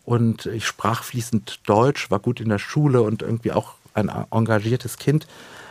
Und 0.03 0.47
ich 0.47 0.65
sprach 0.65 1.03
fließend 1.03 1.69
Deutsch, 1.69 2.09
war 2.09 2.19
gut 2.19 2.39
in 2.39 2.49
der 2.49 2.57
Schule 2.57 3.03
und 3.03 3.21
irgendwie 3.21 3.51
auch 3.51 3.75
ein 3.93 4.09
engagiertes 4.31 4.97
Kind. 4.97 5.27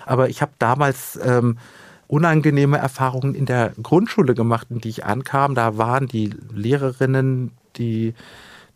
Aber 0.06 0.28
ich 0.28 0.42
habe 0.42 0.52
damals 0.58 1.18
ähm, 1.22 1.58
unangenehme 2.06 2.78
Erfahrungen 2.78 3.34
in 3.34 3.46
der 3.46 3.72
Grundschule 3.82 4.34
gemacht, 4.34 4.68
in 4.70 4.80
die 4.80 4.90
ich 4.90 5.04
ankam. 5.04 5.54
Da 5.54 5.76
waren 5.76 6.06
die 6.06 6.30
Lehrerinnen, 6.52 7.52
die 7.76 8.14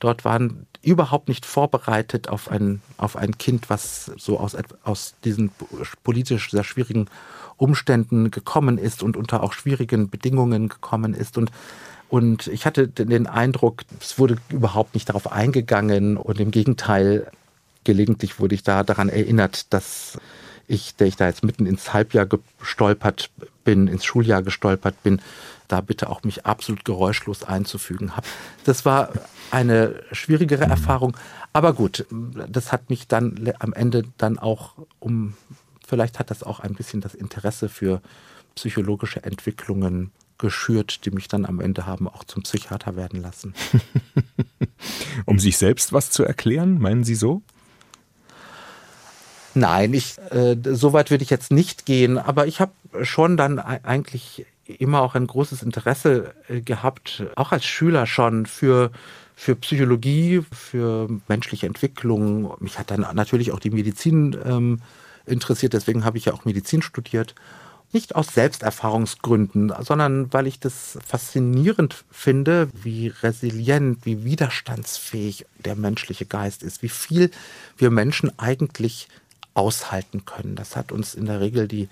dort 0.01 0.25
waren, 0.25 0.67
überhaupt 0.83 1.29
nicht 1.29 1.47
vorbereitet 1.47 2.29
auf 2.29 2.51
ein, 2.51 2.83
auf 2.97 3.17
ein 3.17 3.39
Kind, 3.39 3.71
was 3.71 4.11
so 4.17 4.39
aus, 4.39 4.57
aus 4.83 5.15
diesen 5.25 5.51
politisch 6.03 6.51
sehr 6.51 6.65
schwierigen 6.65 7.07
Umständen 7.57 8.31
gekommen 8.31 8.79
ist 8.79 9.03
und 9.03 9.17
unter 9.17 9.43
auch 9.43 9.53
schwierigen 9.53 10.11
Bedingungen 10.11 10.69
gekommen 10.69 11.15
ist. 11.15 11.39
Und, 11.39 11.53
und 12.09 12.49
ich 12.49 12.67
hatte 12.67 12.89
den 12.89 13.27
Eindruck, 13.27 13.83
es 14.01 14.19
wurde 14.19 14.37
überhaupt 14.51 14.95
nicht 14.95 15.09
darauf 15.09 15.31
eingegangen 15.31 16.17
und 16.17 16.41
im 16.41 16.51
Gegenteil 16.51 17.31
gelegentlich 17.85 18.41
wurde 18.41 18.55
ich 18.55 18.63
da 18.63 18.83
daran 18.83 19.09
erinnert, 19.09 19.73
dass 19.73 20.19
ich, 20.67 20.97
der 20.97 21.07
ich 21.07 21.17
da 21.17 21.27
jetzt 21.27 21.45
mitten 21.45 21.67
ins 21.67 21.93
Halbjahr 21.93 22.27
gestolpert 22.59 23.31
bin, 23.65 23.89
ins 23.89 24.05
Schuljahr 24.05 24.43
gestolpert 24.43 25.03
bin, 25.03 25.21
da 25.69 25.81
bitte 25.81 26.11
auch 26.11 26.23
mich 26.23 26.45
absolut 26.45 26.85
geräuschlos 26.85 27.45
einzufügen 27.45 28.17
habe. 28.17 28.27
Das 28.65 28.85
war 28.85 29.11
eine 29.51 30.03
schwierigere 30.13 30.65
Erfahrung, 30.65 31.17
aber 31.53 31.73
gut, 31.73 32.07
das 32.11 32.73
hat 32.73 32.91
mich 32.91 33.09
dann 33.09 33.53
am 33.59 33.73
Ende 33.73 34.05
dann 34.19 34.39
auch 34.39 34.75
um, 34.99 35.35
vielleicht 35.87 36.19
hat 36.19 36.31
das 36.31 36.43
auch 36.43 36.61
ein 36.61 36.75
bisschen 36.75 37.01
das 37.01 37.15
Interesse 37.15 37.69
für 37.69 38.01
psychologische 38.55 39.23
Entwicklungen 39.25 40.11
geschürt, 40.39 41.07
die 41.07 41.11
mich 41.11 41.29
dann 41.29 41.47
am 41.47 41.61
Ende 41.61 41.87
haben 41.87 42.09
auch 42.09 42.25
zum 42.25 42.43
Psychiater 42.43 42.97
werden 42.97 43.23
lassen. 43.23 43.55
um 45.25 45.39
sich 45.39 45.57
selbst 45.57 45.93
was 45.93 46.11
zu 46.11 46.25
erklären, 46.25 46.79
meinen 46.79 47.05
Sie 47.05 47.15
so? 47.15 47.43
Nein, 49.55 49.93
ich, 49.93 50.17
äh, 50.31 50.57
so 50.63 50.93
weit 50.93 51.11
würde 51.11 51.25
ich 51.25 51.31
jetzt 51.31 51.53
nicht 51.53 51.87
gehen, 51.87 52.19
aber 52.19 52.47
ich 52.47 52.61
habe 52.61 52.73
schon 53.03 53.37
dann 53.37 53.59
eigentlich 53.59 54.47
immer 54.67 55.03
auch 55.03 55.15
ein 55.15 55.27
großes 55.27 55.63
Interesse 55.63 56.35
äh, 56.49 56.61
gehabt, 56.61 57.25
auch 57.37 57.53
als 57.53 57.65
Schüler 57.65 58.07
schon 58.07 58.47
für 58.47 58.91
für 59.35 59.57
Psychologie, 59.57 60.43
für 60.53 61.09
menschliche 61.27 61.67
Entwicklung. 61.67 62.55
Mich 62.61 62.79
hat 62.79 62.91
dann 62.91 63.01
natürlich 63.15 63.51
auch 63.51 63.59
die 63.59 63.71
Medizin 63.71 64.37
ähm, 64.45 64.81
interessiert, 65.27 65.73
deswegen 65.73 66.05
habe 66.05 66.19
ich 66.19 66.27
ja 66.27 66.33
auch 66.33 66.45
Medizin 66.45 66.83
studiert. 66.83 67.35
Nicht 67.93 68.15
aus 68.15 68.29
Selbsterfahrungsgründen, 68.29 69.73
sondern 69.81 70.33
weil 70.33 70.47
ich 70.47 70.61
das 70.61 70.97
faszinierend 71.05 72.05
finde, 72.11 72.69
wie 72.73 73.09
resilient, 73.09 74.07
wie 74.07 74.25
widerstandsfähig 74.25 75.45
der 75.65 75.77
menschliche 75.77 76.25
Geist 76.25 76.63
ist, 76.63 76.83
wie 76.83 76.89
viel 76.89 77.31
wir 77.77 77.91
Menschen 77.91 78.39
eigentlich 78.39 79.09
aushalten 79.55 80.25
können. 80.25 80.57
Das 80.57 80.77
hat 80.77 80.93
uns 80.93 81.15
in 81.15 81.27
der 81.27 81.41
Regel 81.41 81.69
die, 81.69 81.89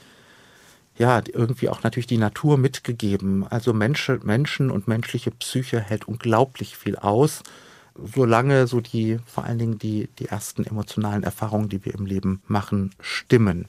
ja, 0.97 1.23
irgendwie 1.33 1.69
auch 1.69 1.83
natürlich 1.83 2.07
die 2.07 2.19
Natur 2.19 2.59
mitgegeben. 2.59 3.47
Also 3.49 3.73
Menschen, 3.73 4.21
Menschen 4.25 4.71
und 4.71 4.89
menschliche 4.89 5.31
Psyche 5.31 5.81
hält 5.81 6.07
unglaublich 6.09 6.77
viel 6.77 6.97
aus, 6.97 7.43
solange 7.95 8.67
so 8.67 8.81
die, 8.81 9.19
vor 9.27 9.45
allen 9.45 9.59
Dingen 9.59 9.79
die, 9.79 10.09
die 10.19 10.27
ersten 10.27 10.65
emotionalen 10.65 11.23
Erfahrungen, 11.23 11.69
die 11.69 11.85
wir 11.85 11.95
im 11.95 12.07
Leben 12.07 12.43
machen, 12.47 12.95
stimmen. 13.01 13.67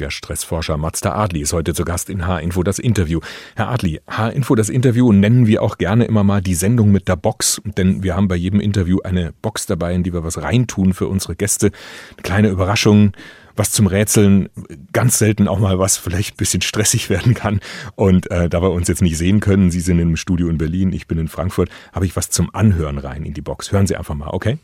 Der 0.00 0.10
Stressforscher 0.10 0.76
Mazda 0.76 1.14
Adli 1.14 1.40
ist 1.40 1.52
heute 1.52 1.72
zu 1.72 1.84
Gast 1.84 2.10
in 2.10 2.26
H-Info 2.26 2.64
das 2.64 2.78
Interview. 2.80 3.20
Herr 3.54 3.68
Adli, 3.68 4.00
H-Info 4.08 4.56
das 4.56 4.68
Interview 4.68 5.12
nennen 5.12 5.46
wir 5.46 5.62
auch 5.62 5.78
gerne 5.78 6.04
immer 6.04 6.24
mal 6.24 6.42
die 6.42 6.54
Sendung 6.54 6.90
mit 6.90 7.06
der 7.06 7.16
Box, 7.16 7.62
denn 7.64 8.02
wir 8.02 8.16
haben 8.16 8.26
bei 8.26 8.34
jedem 8.34 8.58
Interview 8.58 8.98
eine 9.04 9.32
Box 9.40 9.66
dabei, 9.66 9.94
in 9.94 10.02
die 10.02 10.12
wir 10.12 10.24
was 10.24 10.42
reintun 10.42 10.94
für 10.94 11.06
unsere 11.06 11.36
Gäste. 11.36 11.70
Eine 12.16 12.22
kleine 12.22 12.48
Überraschung, 12.48 13.12
was 13.54 13.70
zum 13.70 13.86
Rätseln, 13.86 14.48
ganz 14.92 15.18
selten 15.18 15.46
auch 15.46 15.60
mal 15.60 15.78
was 15.78 15.96
vielleicht 15.96 16.34
ein 16.34 16.38
bisschen 16.38 16.62
stressig 16.62 17.08
werden 17.08 17.34
kann. 17.34 17.60
Und 17.94 18.28
äh, 18.32 18.48
da 18.48 18.62
wir 18.62 18.72
uns 18.72 18.88
jetzt 18.88 19.02
nicht 19.02 19.16
sehen 19.16 19.38
können, 19.38 19.70
Sie 19.70 19.80
sind 19.80 20.00
im 20.00 20.16
Studio 20.16 20.48
in 20.48 20.58
Berlin, 20.58 20.92
ich 20.92 21.06
bin 21.06 21.18
in 21.18 21.28
Frankfurt, 21.28 21.70
habe 21.92 22.06
ich 22.06 22.16
was 22.16 22.30
zum 22.30 22.52
Anhören 22.52 22.98
rein 22.98 23.24
in 23.24 23.34
die 23.34 23.42
Box. 23.42 23.70
Hören 23.70 23.86
Sie 23.86 23.96
einfach 23.96 24.16
mal, 24.16 24.30
okay? 24.30 24.58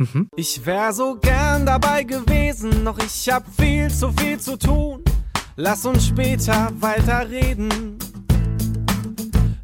Mhm. 0.00 0.30
Ich 0.34 0.64
wär 0.64 0.94
so 0.94 1.16
gern 1.20 1.66
dabei 1.66 2.04
gewesen, 2.04 2.86
doch 2.86 2.98
ich 2.98 3.28
hab 3.28 3.44
viel 3.54 3.90
zu 3.90 4.10
viel 4.12 4.40
zu 4.40 4.56
tun. 4.56 5.04
Lass 5.56 5.84
uns 5.84 6.06
später 6.06 6.70
weiterreden. 6.80 7.98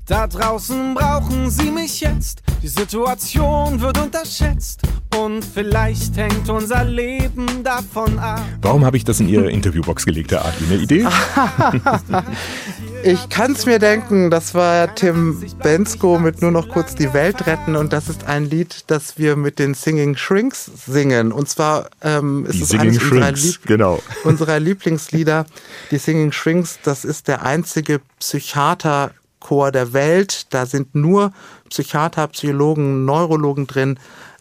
Da 0.05 0.27
draußen 0.27 0.93
brauchen 0.95 1.49
sie 1.49 1.71
mich 1.71 2.01
jetzt. 2.01 2.43
Die 2.63 2.69
Situation 2.69 3.81
wird 3.81 3.99
unterschätzt. 3.99 4.83
Und 5.17 5.43
vielleicht 5.43 6.15
hängt 6.19 6.51
unser 6.51 6.85
Leben 6.85 7.65
davon 7.65 8.19
ab. 8.19 8.45
Warum 8.61 8.85
habe 8.85 8.99
ich 8.99 9.05
das 9.05 9.21
in 9.21 9.31
Ihre 9.31 9.51
Interviewbox 9.51 10.05
gelegt, 10.05 10.33
Herr 10.33 10.45
Adli? 10.45 10.67
Eine 10.67 10.83
Idee? 10.83 11.07
Ich 13.03 13.29
kann 13.29 13.53
es 13.53 13.67
mir 13.67 13.79
denken, 13.79 14.31
das 14.31 14.55
war 14.55 14.95
Tim 14.95 15.43
Bensko 15.63 16.19
mit 16.19 16.43
Nur 16.43 16.51
noch 16.51 16.69
kurz 16.69 16.95
die 16.95 17.13
Welt 17.13 17.47
retten 17.47 17.77
und 17.77 17.93
das 17.93 18.09
ist 18.09 18.25
ein 18.25 18.45
Lied, 18.45 18.85
das 18.89 19.19
wir 19.19 19.37
mit 19.37 19.59
den 19.59 19.75
Singing 19.75 20.17
Shrinks 20.17 20.71
singen. 20.87 21.33
Und 21.33 21.49
zwar 21.49 21.89
ähm, 22.03 22.47
ist 22.47 22.55
die 22.55 22.63
es 22.63 22.69
Singing 22.71 22.89
eines 22.89 23.03
unserer, 23.03 23.23
Shrinks, 23.23 23.43
Lieb 23.43 23.67
genau. 23.67 24.03
unserer 24.25 24.59
Lieblingslieder. 24.59 25.47
Die 25.91 25.99
Singing 25.99 26.33
Shrinks, 26.33 26.79
das 26.83 27.05
ist 27.05 27.29
der 27.29 27.43
einzige 27.43 28.01
Psychiaterchor 28.19 29.71
der 29.73 29.93
Welt. 29.93 30.47
Da 30.53 30.67
sind 30.67 30.95
nur 30.95 31.33
Psychiater, 31.69 32.27
Psychologen, 32.29 33.05
Neurologen 33.05 33.67
drin. 33.67 33.99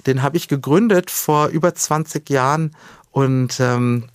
Den 0.08 0.24
habe 0.24 0.38
ich 0.38 0.48
gegründet 0.48 1.12
vor 1.12 1.48
über 1.48 1.76
20 1.76 2.30
Jahren 2.30 2.76
und 3.12 3.60
ähm, 3.60 4.06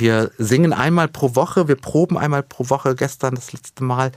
wir 0.00 0.30
singen 0.38 0.72
einmal 0.72 1.08
pro 1.08 1.34
Woche, 1.34 1.68
wir 1.68 1.76
proben 1.76 2.18
einmal 2.18 2.42
pro 2.42 2.70
Woche, 2.70 2.94
gestern 2.94 3.34
das 3.34 3.52
letzte 3.52 3.84
Mal. 3.84 4.12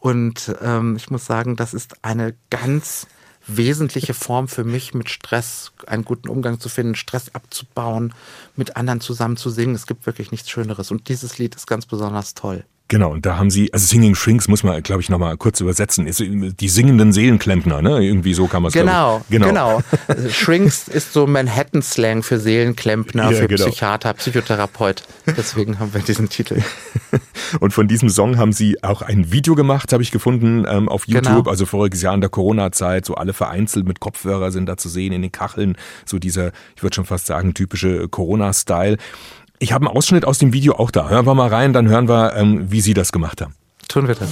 Und 0.00 0.54
ähm, 0.62 0.96
ich 0.96 1.10
muss 1.10 1.26
sagen, 1.26 1.56
das 1.56 1.74
ist 1.74 2.04
eine 2.04 2.34
ganz 2.50 3.06
wesentliche 3.46 4.14
Form 4.14 4.46
für 4.46 4.64
mich, 4.64 4.94
mit 4.94 5.08
Stress 5.08 5.72
einen 5.86 6.04
guten 6.04 6.28
Umgang 6.28 6.60
zu 6.60 6.68
finden, 6.68 6.94
Stress 6.94 7.34
abzubauen, 7.34 8.14
mit 8.54 8.76
anderen 8.76 9.00
zusammen 9.00 9.36
zu 9.36 9.50
singen. 9.50 9.74
Es 9.74 9.86
gibt 9.86 10.06
wirklich 10.06 10.30
nichts 10.30 10.50
Schöneres. 10.50 10.90
Und 10.90 11.08
dieses 11.08 11.38
Lied 11.38 11.54
ist 11.56 11.66
ganz 11.66 11.86
besonders 11.86 12.34
toll. 12.34 12.64
Genau, 12.90 13.12
und 13.12 13.26
da 13.26 13.36
haben 13.36 13.50
sie, 13.50 13.70
also 13.74 13.84
Singing 13.84 14.14
Shrinks 14.14 14.48
muss 14.48 14.62
man, 14.62 14.82
glaube 14.82 15.02
ich, 15.02 15.10
nochmal 15.10 15.36
kurz 15.36 15.60
übersetzen. 15.60 16.06
Ist 16.06 16.20
die 16.20 16.68
singenden 16.68 17.12
Seelenklempner, 17.12 17.82
ne? 17.82 18.02
Irgendwie 18.02 18.32
so 18.32 18.46
kann 18.46 18.62
man 18.62 18.68
es 18.68 18.72
Genau, 18.72 19.22
genau. 19.28 19.46
genau. 19.46 19.82
Shrinks 20.30 20.88
ist 20.88 21.12
so 21.12 21.26
Manhattan-Slang 21.26 22.22
für 22.22 22.38
Seelenklempner, 22.38 23.30
ja, 23.30 23.40
für 23.40 23.46
genau. 23.46 23.66
Psychiater, 23.66 24.14
Psychotherapeut. 24.14 25.02
Deswegen 25.26 25.78
haben 25.78 25.92
wir 25.92 26.00
diesen 26.00 26.30
Titel. 26.30 26.62
Und 27.60 27.72
von 27.74 27.88
diesem 27.88 28.08
Song 28.08 28.38
haben 28.38 28.54
sie 28.54 28.82
auch 28.82 29.02
ein 29.02 29.32
Video 29.32 29.54
gemacht, 29.54 29.92
habe 29.92 30.02
ich 30.02 30.10
gefunden, 30.10 30.64
ähm, 30.66 30.88
auf 30.88 31.06
YouTube. 31.06 31.24
Genau. 31.44 31.50
Also 31.50 31.66
voriges 31.66 32.00
Jahr 32.00 32.14
in 32.14 32.22
der 32.22 32.30
Corona-Zeit, 32.30 33.04
so 33.04 33.16
alle 33.16 33.34
vereinzelt 33.34 33.86
mit 33.86 34.00
Kopfhörer 34.00 34.50
sind 34.50 34.64
da 34.66 34.78
zu 34.78 34.88
sehen 34.88 35.12
in 35.12 35.20
den 35.20 35.32
Kacheln. 35.32 35.76
So 36.06 36.18
dieser, 36.18 36.52
ich 36.74 36.82
würde 36.82 36.94
schon 36.94 37.04
fast 37.04 37.26
sagen, 37.26 37.52
typische 37.52 38.08
Corona-Style. 38.08 38.96
Ich 39.60 39.72
habe 39.72 39.86
einen 39.86 39.96
Ausschnitt 39.96 40.24
aus 40.24 40.38
dem 40.38 40.52
Video 40.52 40.74
auch 40.74 40.90
da. 40.90 41.08
Hören 41.08 41.26
wir 41.26 41.34
mal 41.34 41.48
rein, 41.48 41.72
dann 41.72 41.88
hören 41.88 42.08
wir, 42.08 42.34
ähm, 42.36 42.70
wie 42.70 42.80
Sie 42.80 42.94
das 42.94 43.10
gemacht 43.10 43.40
haben. 43.40 43.54
Tun 43.88 44.06
wir 44.06 44.14
das. 44.14 44.28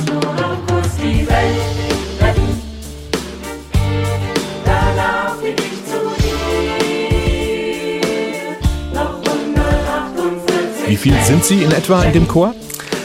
Wie 10.86 10.96
viel 10.96 11.14
sind 11.24 11.44
Sie 11.44 11.64
in 11.64 11.72
etwa 11.72 12.04
in 12.04 12.12
dem 12.12 12.28
Chor? 12.28 12.54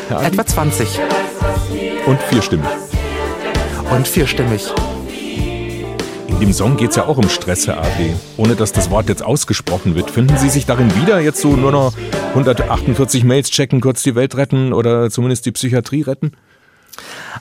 Etwa 0.09 0.45
20. 0.45 0.99
Und 2.05 2.21
vierstimmig. 2.21 2.69
Und 3.91 4.07
vierstimmig. 4.07 4.71
Dem 6.41 6.53
Song 6.53 6.75
geht 6.75 6.89
es 6.89 6.95
ja 6.95 7.05
auch 7.05 7.17
um 7.17 7.29
Stress, 7.29 7.67
Herr 7.67 7.79
Adli. 7.79 8.15
Ohne 8.35 8.55
dass 8.55 8.71
das 8.73 8.89
Wort 8.89 9.09
jetzt 9.09 9.21
ausgesprochen 9.21 9.93
wird. 9.93 10.09
Finden 10.09 10.35
Sie 10.37 10.49
sich 10.49 10.65
darin 10.65 10.93
wieder, 10.95 11.19
jetzt 11.19 11.39
so 11.39 11.55
nur 11.55 11.71
noch 11.71 11.93
148 12.29 13.23
Mails 13.23 13.51
checken, 13.51 13.79
kurz 13.79 14.01
die 14.01 14.15
Welt 14.15 14.35
retten 14.35 14.73
oder 14.73 15.11
zumindest 15.11 15.45
die 15.45 15.51
Psychiatrie 15.51 16.01
retten? 16.01 16.31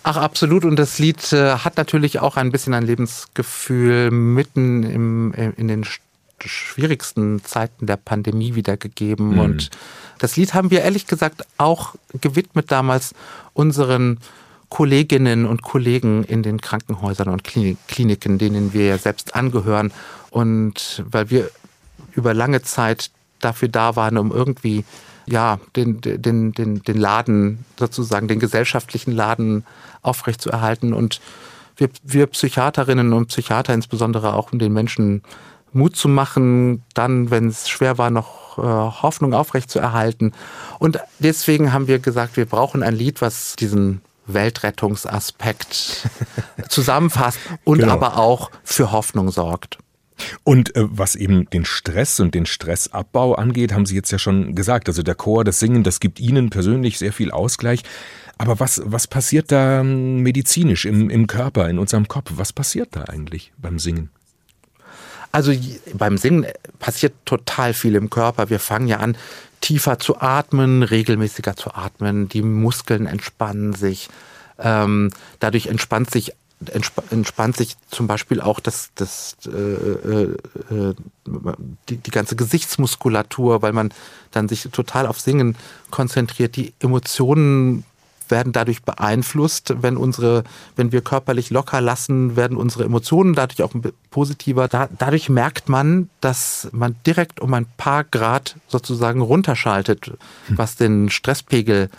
Ach, 0.02 0.18
absolut. 0.18 0.66
Und 0.66 0.76
das 0.76 0.98
Lied 0.98 1.32
äh, 1.32 1.54
hat 1.54 1.78
natürlich 1.78 2.20
auch 2.20 2.36
ein 2.36 2.52
bisschen 2.52 2.74
ein 2.74 2.84
Lebensgefühl 2.84 4.10
mitten 4.10 4.82
im, 4.82 5.32
äh, 5.32 5.52
in 5.56 5.68
den 5.68 5.86
schwierigsten 6.44 7.42
Zeiten 7.42 7.86
der 7.86 7.96
Pandemie 7.96 8.54
wiedergegeben. 8.54 9.30
Mhm. 9.30 9.38
Und 9.38 9.70
das 10.18 10.36
Lied 10.36 10.52
haben 10.52 10.70
wir 10.70 10.82
ehrlich 10.82 11.06
gesagt 11.06 11.46
auch 11.56 11.94
gewidmet 12.20 12.70
damals 12.70 13.14
unseren 13.54 14.18
Kolleginnen 14.70 15.46
und 15.46 15.62
Kollegen 15.62 16.24
in 16.24 16.42
den 16.42 16.60
Krankenhäusern 16.60 17.28
und 17.28 17.42
Kliniken, 17.44 18.38
denen 18.38 18.72
wir 18.72 18.86
ja 18.86 18.98
selbst 18.98 19.34
angehören. 19.34 19.92
Und 20.30 21.04
weil 21.10 21.28
wir 21.28 21.50
über 22.12 22.32
lange 22.32 22.62
Zeit 22.62 23.10
dafür 23.40 23.68
da 23.68 23.96
waren, 23.96 24.16
um 24.16 24.30
irgendwie 24.32 24.84
ja, 25.26 25.60
den, 25.76 26.00
den, 26.00 26.52
den, 26.52 26.82
den 26.82 26.96
Laden 26.96 27.64
sozusagen, 27.78 28.28
den 28.28 28.40
gesellschaftlichen 28.40 29.12
Laden 29.12 29.64
aufrechtzuerhalten. 30.02 30.92
Und 30.92 31.20
wir, 31.76 31.88
wir 32.02 32.26
Psychiaterinnen 32.26 33.12
und 33.12 33.26
Psychiater 33.26 33.74
insbesondere 33.74 34.34
auch, 34.34 34.52
um 34.52 34.58
den 34.58 34.72
Menschen 34.72 35.22
Mut 35.72 35.94
zu 35.94 36.08
machen, 36.08 36.82
dann, 36.94 37.30
wenn 37.30 37.48
es 37.48 37.68
schwer 37.68 37.96
war, 37.96 38.10
noch 38.10 38.58
äh, 38.58 38.62
Hoffnung 38.62 39.34
aufrechtzuerhalten. 39.34 40.32
Und 40.78 40.98
deswegen 41.20 41.72
haben 41.72 41.86
wir 41.86 42.00
gesagt, 42.00 42.36
wir 42.36 42.46
brauchen 42.46 42.82
ein 42.82 42.94
Lied, 42.94 43.20
was 43.20 43.54
diesen 43.56 44.00
Weltrettungsaspekt 44.34 46.08
zusammenfasst 46.68 47.38
und 47.64 47.78
genau. 47.78 47.92
aber 47.92 48.18
auch 48.18 48.50
für 48.64 48.92
Hoffnung 48.92 49.30
sorgt. 49.30 49.78
Und 50.44 50.76
äh, 50.76 50.84
was 50.86 51.16
eben 51.16 51.48
den 51.50 51.64
Stress 51.64 52.20
und 52.20 52.34
den 52.34 52.46
Stressabbau 52.46 53.34
angeht, 53.34 53.72
haben 53.72 53.86
Sie 53.86 53.94
jetzt 53.94 54.10
ja 54.10 54.18
schon 54.18 54.54
gesagt. 54.54 54.88
Also 54.88 55.02
der 55.02 55.14
Chor, 55.14 55.44
das 55.44 55.60
Singen, 55.60 55.82
das 55.82 56.00
gibt 56.00 56.20
Ihnen 56.20 56.50
persönlich 56.50 56.98
sehr 56.98 57.12
viel 57.12 57.30
Ausgleich. 57.30 57.82
Aber 58.38 58.58
was, 58.58 58.80
was 58.84 59.06
passiert 59.06 59.52
da 59.52 59.82
medizinisch 59.82 60.86
im, 60.86 61.10
im 61.10 61.26
Körper, 61.26 61.68
in 61.68 61.78
unserem 61.78 62.08
Kopf? 62.08 62.32
Was 62.36 62.52
passiert 62.52 62.96
da 62.96 63.04
eigentlich 63.04 63.52
beim 63.58 63.78
Singen? 63.78 64.10
Also 65.32 65.52
beim 65.92 66.16
Singen 66.16 66.46
passiert 66.78 67.12
total 67.24 67.74
viel 67.74 67.94
im 67.94 68.10
Körper. 68.10 68.50
Wir 68.50 68.58
fangen 68.58 68.88
ja 68.88 68.96
an, 68.96 69.16
tiefer 69.60 69.98
zu 69.98 70.20
atmen, 70.20 70.82
regelmäßiger 70.82 71.56
zu 71.56 71.74
atmen. 71.74 72.28
Die 72.28 72.42
Muskeln 72.42 73.06
entspannen 73.06 73.74
sich. 73.74 74.08
Ähm, 74.58 75.10
dadurch 75.38 75.66
entspannt 75.66 76.10
sich 76.10 76.34
entspannt 77.10 77.56
sich 77.56 77.76
zum 77.90 78.06
Beispiel 78.06 78.40
auch 78.40 78.60
das, 78.60 78.90
das, 78.94 79.36
äh, 79.46 79.50
äh, 79.50 80.36
äh, 80.70 80.94
die, 81.88 81.96
die 81.96 82.10
ganze 82.10 82.36
Gesichtsmuskulatur, 82.36 83.62
weil 83.62 83.72
man 83.72 83.94
dann 84.30 84.48
sich 84.48 84.68
total 84.70 85.06
auf 85.06 85.20
Singen 85.20 85.56
konzentriert. 85.90 86.56
Die 86.56 86.74
Emotionen 86.80 87.84
werden 88.30 88.52
dadurch 88.52 88.82
beeinflusst. 88.82 89.74
Wenn 89.80 89.96
unsere, 89.96 90.44
wenn 90.76 90.92
wir 90.92 91.00
körperlich 91.00 91.50
locker 91.50 91.80
lassen, 91.80 92.36
werden 92.36 92.56
unsere 92.56 92.84
Emotionen 92.84 93.34
dadurch 93.34 93.62
auch 93.62 93.72
positiver. 94.10 94.68
Da, 94.68 94.88
dadurch 94.98 95.28
merkt 95.28 95.68
man, 95.68 96.10
dass 96.20 96.68
man 96.72 96.96
direkt 97.06 97.40
um 97.40 97.54
ein 97.54 97.66
paar 97.76 98.04
Grad 98.04 98.56
sozusagen 98.68 99.20
runterschaltet, 99.20 100.12
hm. 100.46 100.58
was 100.58 100.76
den 100.76 101.10
Stresspegel 101.10 101.90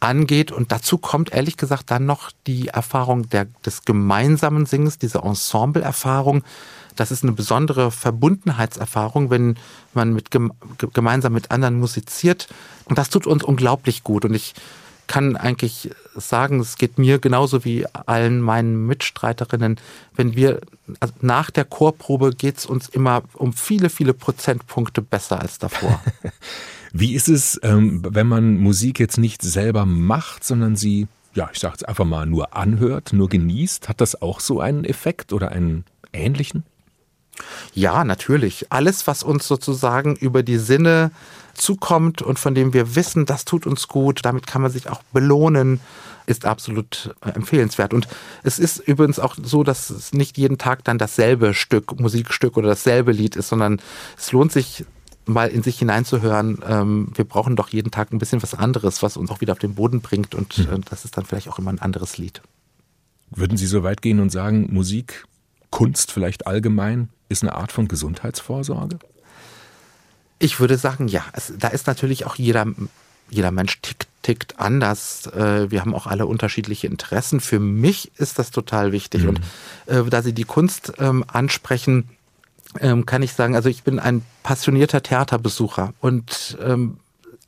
angeht. 0.00 0.50
Und 0.50 0.72
dazu 0.72 0.98
kommt 0.98 1.32
ehrlich 1.32 1.56
gesagt 1.56 1.90
dann 1.90 2.06
noch 2.06 2.30
die 2.46 2.68
Erfahrung 2.68 3.28
der, 3.28 3.46
des 3.64 3.84
gemeinsamen 3.84 4.66
Singens, 4.66 4.98
diese 4.98 5.18
Ensemble-Erfahrung. 5.18 6.42
Das 6.96 7.10
ist 7.10 7.22
eine 7.22 7.32
besondere 7.32 7.90
Verbundenheitserfahrung, 7.90 9.30
wenn 9.30 9.56
man 9.94 10.12
mit, 10.12 10.30
gemeinsam 10.92 11.32
mit 11.32 11.50
anderen 11.50 11.78
musiziert. 11.78 12.48
Und 12.86 12.98
das 12.98 13.10
tut 13.10 13.26
uns 13.26 13.44
unglaublich 13.44 14.02
gut. 14.02 14.24
Und 14.24 14.34
ich 14.34 14.54
kann 15.10 15.34
eigentlich 15.34 15.90
sagen, 16.14 16.60
es 16.60 16.76
geht 16.76 16.96
mir 16.96 17.18
genauso 17.18 17.64
wie 17.64 17.84
allen 18.06 18.40
meinen 18.40 18.86
Mitstreiterinnen, 18.86 19.80
wenn 20.14 20.36
wir 20.36 20.60
also 21.00 21.12
nach 21.20 21.50
der 21.50 21.64
Chorprobe 21.64 22.30
geht 22.30 22.58
es 22.58 22.66
uns 22.66 22.88
immer 22.88 23.24
um 23.34 23.52
viele, 23.52 23.90
viele 23.90 24.14
Prozentpunkte 24.14 25.02
besser 25.02 25.40
als 25.40 25.58
davor. 25.58 26.00
wie 26.92 27.14
ist 27.14 27.28
es, 27.28 27.58
ähm, 27.64 28.04
wenn 28.08 28.28
man 28.28 28.58
Musik 28.58 29.00
jetzt 29.00 29.18
nicht 29.18 29.42
selber 29.42 29.84
macht, 29.84 30.44
sondern 30.44 30.76
sie, 30.76 31.08
ja, 31.34 31.50
ich 31.52 31.58
sage 31.58 31.74
es 31.78 31.82
einfach 31.82 32.04
mal, 32.04 32.26
nur 32.26 32.56
anhört, 32.56 33.12
nur 33.12 33.28
genießt? 33.28 33.88
Hat 33.88 34.00
das 34.00 34.22
auch 34.22 34.38
so 34.38 34.60
einen 34.60 34.84
Effekt 34.84 35.32
oder 35.32 35.50
einen 35.50 35.84
ähnlichen? 36.12 36.62
Ja, 37.74 38.04
natürlich. 38.04 38.66
Alles, 38.70 39.08
was 39.08 39.24
uns 39.24 39.48
sozusagen 39.48 40.14
über 40.14 40.44
die 40.44 40.58
Sinne 40.58 41.10
zukommt 41.54 42.22
und 42.22 42.38
von 42.38 42.54
dem 42.54 42.72
wir 42.72 42.94
wissen, 42.94 43.26
das 43.26 43.44
tut 43.44 43.66
uns 43.66 43.88
gut, 43.88 44.20
damit 44.24 44.46
kann 44.46 44.62
man 44.62 44.70
sich 44.70 44.88
auch 44.88 45.02
belohnen, 45.12 45.80
ist 46.26 46.44
absolut 46.44 47.14
äh, 47.24 47.30
empfehlenswert. 47.30 47.92
Und 47.92 48.08
es 48.42 48.58
ist 48.58 48.78
übrigens 48.78 49.18
auch 49.18 49.36
so, 49.42 49.64
dass 49.64 49.90
es 49.90 50.12
nicht 50.12 50.38
jeden 50.38 50.58
Tag 50.58 50.84
dann 50.84 50.98
dasselbe 50.98 51.54
Stück, 51.54 51.98
Musikstück 51.98 52.56
oder 52.56 52.68
dasselbe 52.68 53.12
Lied 53.12 53.36
ist, 53.36 53.48
sondern 53.48 53.80
es 54.16 54.32
lohnt 54.32 54.52
sich 54.52 54.84
mal 55.26 55.48
in 55.48 55.62
sich 55.62 55.78
hineinzuhören, 55.78 56.58
ähm, 56.66 57.12
wir 57.14 57.24
brauchen 57.24 57.56
doch 57.56 57.68
jeden 57.68 57.90
Tag 57.90 58.12
ein 58.12 58.18
bisschen 58.18 58.42
was 58.42 58.54
anderes, 58.54 59.02
was 59.02 59.16
uns 59.16 59.30
auch 59.30 59.40
wieder 59.40 59.52
auf 59.52 59.58
den 59.58 59.74
Boden 59.74 60.00
bringt 60.00 60.34
und 60.34 60.58
mhm. 60.58 60.82
das 60.88 61.04
ist 61.04 61.16
dann 61.16 61.24
vielleicht 61.24 61.48
auch 61.48 61.58
immer 61.58 61.72
ein 61.72 61.78
anderes 61.78 62.18
Lied. 62.18 62.42
Würden 63.30 63.56
Sie 63.56 63.66
so 63.66 63.82
weit 63.82 64.02
gehen 64.02 64.18
und 64.18 64.30
sagen, 64.30 64.68
Musik, 64.72 65.24
Kunst 65.70 66.10
vielleicht 66.10 66.46
allgemein, 66.46 67.10
ist 67.28 67.42
eine 67.42 67.54
Art 67.54 67.70
von 67.70 67.86
Gesundheitsvorsorge? 67.86 68.98
Ich 70.40 70.58
würde 70.58 70.76
sagen, 70.76 71.06
ja. 71.06 71.24
Es, 71.32 71.52
da 71.56 71.68
ist 71.68 71.86
natürlich 71.86 72.26
auch 72.26 72.34
jeder, 72.34 72.66
jeder 73.28 73.52
Mensch 73.52 73.80
tickt, 73.82 74.08
tickt 74.22 74.58
anders. 74.58 75.26
Äh, 75.26 75.70
wir 75.70 75.82
haben 75.82 75.94
auch 75.94 76.06
alle 76.06 76.26
unterschiedliche 76.26 76.88
Interessen. 76.88 77.40
Für 77.40 77.60
mich 77.60 78.10
ist 78.16 78.40
das 78.40 78.50
total 78.50 78.90
wichtig. 78.90 79.22
Mhm. 79.22 79.28
Und 79.28 79.40
äh, 79.86 80.02
da 80.02 80.22
Sie 80.22 80.32
die 80.32 80.44
Kunst 80.44 80.94
ähm, 80.98 81.24
ansprechen, 81.28 82.08
ähm, 82.80 83.04
kann 83.04 83.22
ich 83.22 83.34
sagen, 83.34 83.54
also 83.54 83.68
ich 83.68 83.82
bin 83.82 83.98
ein 83.98 84.22
passionierter 84.42 85.02
Theaterbesucher 85.02 85.92
und 86.00 86.56
ähm, 86.62 86.96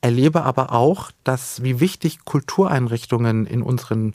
erlebe 0.02 0.42
aber 0.42 0.72
auch, 0.72 1.12
dass 1.24 1.62
wie 1.62 1.80
wichtig 1.80 2.24
Kultureinrichtungen 2.26 3.46
in 3.46 3.62
unseren 3.62 4.14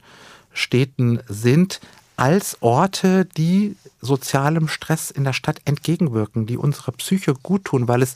Städten 0.53 1.19
sind, 1.27 1.79
als 2.15 2.57
Orte, 2.61 3.25
die 3.25 3.75
sozialem 4.01 4.67
Stress 4.67 5.11
in 5.11 5.23
der 5.23 5.33
Stadt 5.33 5.61
entgegenwirken, 5.65 6.45
die 6.45 6.57
unserer 6.57 6.91
Psyche 6.91 7.33
gut 7.33 7.65
tun, 7.65 7.87
weil 7.87 8.01
es 8.01 8.15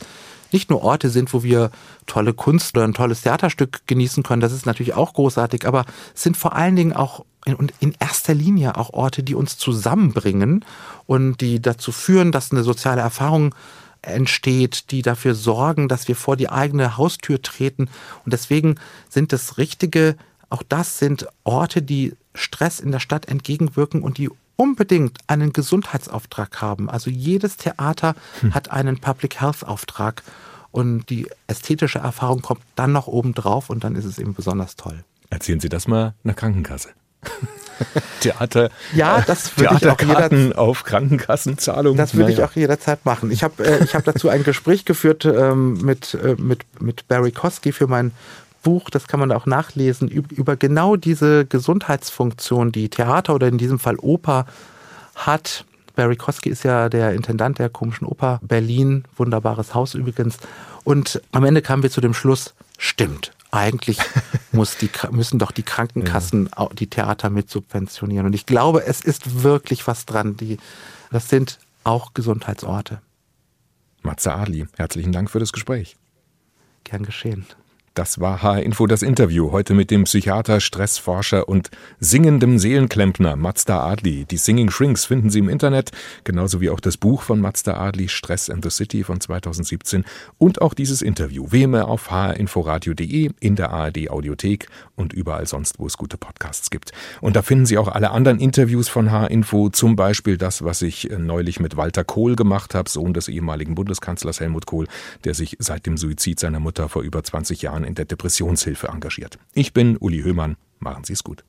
nicht 0.53 0.69
nur 0.69 0.83
Orte 0.83 1.09
sind, 1.09 1.33
wo 1.33 1.43
wir 1.43 1.71
tolle 2.05 2.33
Kunst 2.33 2.75
oder 2.75 2.87
ein 2.87 2.93
tolles 2.93 3.21
Theaterstück 3.21 3.81
genießen 3.87 4.23
können, 4.23 4.41
das 4.41 4.53
ist 4.53 4.65
natürlich 4.65 4.93
auch 4.93 5.13
großartig, 5.13 5.67
aber 5.67 5.85
es 6.13 6.23
sind 6.23 6.37
vor 6.37 6.55
allen 6.55 6.75
Dingen 6.75 6.93
auch 6.93 7.25
in, 7.45 7.71
in 7.79 7.95
erster 7.99 8.33
Linie 8.33 8.77
auch 8.77 8.93
Orte, 8.93 9.23
die 9.23 9.35
uns 9.35 9.57
zusammenbringen 9.57 10.65
und 11.07 11.41
die 11.41 11.61
dazu 11.61 11.91
führen, 11.91 12.31
dass 12.31 12.51
eine 12.51 12.63
soziale 12.63 13.01
Erfahrung 13.01 13.55
entsteht, 14.01 14.91
die 14.91 15.01
dafür 15.01 15.35
sorgen, 15.35 15.87
dass 15.87 16.07
wir 16.07 16.15
vor 16.15 16.35
die 16.35 16.49
eigene 16.49 16.97
Haustür 16.97 17.41
treten. 17.41 17.89
Und 18.25 18.33
deswegen 18.33 18.75
sind 19.09 19.31
das 19.31 19.57
richtige, 19.57 20.15
auch 20.49 20.63
das 20.67 20.97
sind 20.97 21.27
Orte, 21.43 21.81
die 21.81 22.15
Stress 22.33 22.79
in 22.79 22.91
der 22.91 22.99
Stadt 22.99 23.27
entgegenwirken 23.27 24.01
und 24.01 24.17
die 24.17 24.29
unbedingt 24.61 25.17
einen 25.25 25.53
Gesundheitsauftrag 25.53 26.61
haben. 26.61 26.87
Also 26.87 27.09
jedes 27.09 27.57
Theater 27.57 28.13
hm. 28.41 28.53
hat 28.53 28.69
einen 28.69 28.99
Public 28.99 29.41
Health 29.41 29.63
Auftrag 29.63 30.21
und 30.69 31.09
die 31.09 31.27
ästhetische 31.47 31.97
Erfahrung 31.97 32.43
kommt 32.43 32.61
dann 32.75 32.91
noch 32.91 33.07
oben 33.07 33.33
drauf 33.33 33.71
und 33.71 33.83
dann 33.83 33.95
ist 33.95 34.05
es 34.05 34.19
eben 34.19 34.35
besonders 34.35 34.75
toll. 34.75 35.03
Erzählen 35.31 35.59
Sie 35.59 35.69
das 35.69 35.87
mal 35.87 36.13
einer 36.23 36.35
Krankenkasse. 36.35 36.89
Theater, 38.19 38.69
ja, 38.93 39.21
das 39.21 39.57
würde 39.57 39.77
ich 39.81 39.87
auch 39.87 39.99
jeder, 39.99 40.59
auf 40.59 40.83
Krankenkassenzahlungen. 40.83 41.97
Das 41.97 42.13
würde 42.13 42.31
naja. 42.31 42.45
ich 42.45 42.51
auch 42.51 42.55
jederzeit 42.55 43.03
machen. 43.05 43.31
Ich 43.31 43.43
habe 43.43 43.65
äh, 43.65 43.83
ich 43.83 43.95
hab 43.95 44.03
dazu 44.05 44.29
ein 44.29 44.43
Gespräch 44.43 44.85
geführt 44.85 45.25
ähm, 45.25 45.73
mit, 45.81 46.13
äh, 46.13 46.35
mit, 46.37 46.65
mit 46.79 47.07
Barry 47.07 47.31
Kosky 47.31 47.71
für 47.71 47.87
mein 47.87 48.11
Buch, 48.61 48.89
das 48.89 49.07
kann 49.07 49.19
man 49.19 49.31
auch 49.31 49.45
nachlesen, 49.45 50.07
über 50.07 50.55
genau 50.55 50.95
diese 50.95 51.45
Gesundheitsfunktion, 51.45 52.71
die 52.71 52.89
Theater 52.89 53.35
oder 53.35 53.47
in 53.47 53.57
diesem 53.57 53.79
Fall 53.79 53.97
Oper 53.97 54.45
hat. 55.15 55.65
Barry 55.95 56.15
Kosky 56.15 56.49
ist 56.49 56.63
ja 56.63 56.89
der 56.89 57.13
Intendant 57.13 57.59
der 57.59 57.69
komischen 57.69 58.07
Oper 58.07 58.39
Berlin, 58.43 59.03
wunderbares 59.17 59.73
Haus 59.73 59.93
übrigens. 59.93 60.37
Und 60.83 61.21
am 61.31 61.43
Ende 61.43 61.61
kamen 61.61 61.83
wir 61.83 61.91
zu 61.91 62.01
dem 62.01 62.13
Schluss, 62.13 62.53
stimmt, 62.77 63.33
eigentlich 63.51 63.97
die, 64.51 64.89
müssen 65.11 65.39
doch 65.39 65.51
die 65.51 65.63
Krankenkassen 65.63 66.49
ja. 66.57 66.69
die 66.73 66.87
Theater 66.87 67.29
mit 67.29 67.49
subventionieren. 67.49 68.25
Und 68.25 68.33
ich 68.33 68.45
glaube, 68.45 68.85
es 68.85 69.01
ist 69.01 69.43
wirklich 69.43 69.85
was 69.87 70.05
dran. 70.05 70.37
Die, 70.37 70.57
das 71.11 71.29
sind 71.29 71.59
auch 71.83 72.13
Gesundheitsorte. 72.13 73.01
Matze 74.01 74.33
Adli, 74.33 74.67
herzlichen 74.77 75.11
Dank 75.11 75.29
für 75.29 75.39
das 75.39 75.51
Gespräch. 75.51 75.97
Gern 76.83 77.03
geschehen. 77.03 77.45
Das 77.93 78.21
war 78.21 78.41
H-Info 78.41 78.87
das 78.87 79.01
Interview. 79.01 79.51
Heute 79.51 79.73
mit 79.73 79.91
dem 79.91 80.05
Psychiater, 80.05 80.61
Stressforscher 80.61 81.49
und 81.49 81.69
singendem 81.99 82.57
Seelenklempner 82.57 83.35
Mazda 83.35 83.85
Adli. 83.85 84.23
Die 84.23 84.37
Singing 84.37 84.71
Shrinks 84.71 85.03
finden 85.03 85.29
Sie 85.29 85.39
im 85.39 85.49
Internet, 85.49 85.91
genauso 86.23 86.61
wie 86.61 86.69
auch 86.69 86.79
das 86.79 86.95
Buch 86.95 87.21
von 87.21 87.41
Mazda 87.41 87.75
Adli, 87.75 88.07
Stress 88.07 88.49
and 88.49 88.63
the 88.63 88.69
City 88.69 89.03
von 89.03 89.19
2017 89.19 90.05
und 90.37 90.61
auch 90.61 90.73
dieses 90.73 91.01
Interview. 91.01 91.47
Wie 91.51 91.63
immer 91.63 91.89
auf 91.89 92.09
hinforadio.de, 92.09 93.31
in 93.41 93.57
der 93.57 93.71
ARD 93.71 94.09
Audiothek 94.09 94.69
und 94.95 95.11
überall 95.11 95.45
sonst, 95.45 95.77
wo 95.77 95.85
es 95.85 95.97
gute 95.97 96.15
Podcasts 96.15 96.69
gibt. 96.69 96.93
Und 97.19 97.35
da 97.35 97.41
finden 97.41 97.65
Sie 97.65 97.77
auch 97.77 97.89
alle 97.89 98.11
anderen 98.11 98.39
Interviews 98.39 98.87
von 98.87 99.11
H-Info, 99.11 99.67
zum 99.67 99.97
Beispiel 99.97 100.37
das, 100.37 100.63
was 100.63 100.81
ich 100.81 101.11
äh, 101.11 101.17
neulich 101.17 101.59
mit 101.59 101.75
Walter 101.75 102.05
Kohl 102.05 102.37
gemacht 102.37 102.73
habe, 102.73 102.89
Sohn 102.89 103.13
des 103.13 103.27
ehemaligen 103.27 103.75
Bundeskanzlers 103.75 104.39
Helmut 104.39 104.65
Kohl, 104.65 104.87
der 105.25 105.33
sich 105.33 105.57
seit 105.59 105.85
dem 105.85 105.97
Suizid 105.97 106.39
seiner 106.39 106.61
Mutter 106.61 106.87
vor 106.87 107.01
über 107.01 107.21
20 107.21 107.61
Jahren 107.81 107.83
in 107.83 107.95
der 107.95 108.05
Depressionshilfe 108.05 108.87
engagiert. 108.87 109.37
Ich 109.53 109.73
bin 109.73 109.97
Uli 109.97 110.21
Höhmann. 110.21 110.57
Machen 110.79 111.03
Sie 111.03 111.13
es 111.13 111.23
gut. 111.23 111.43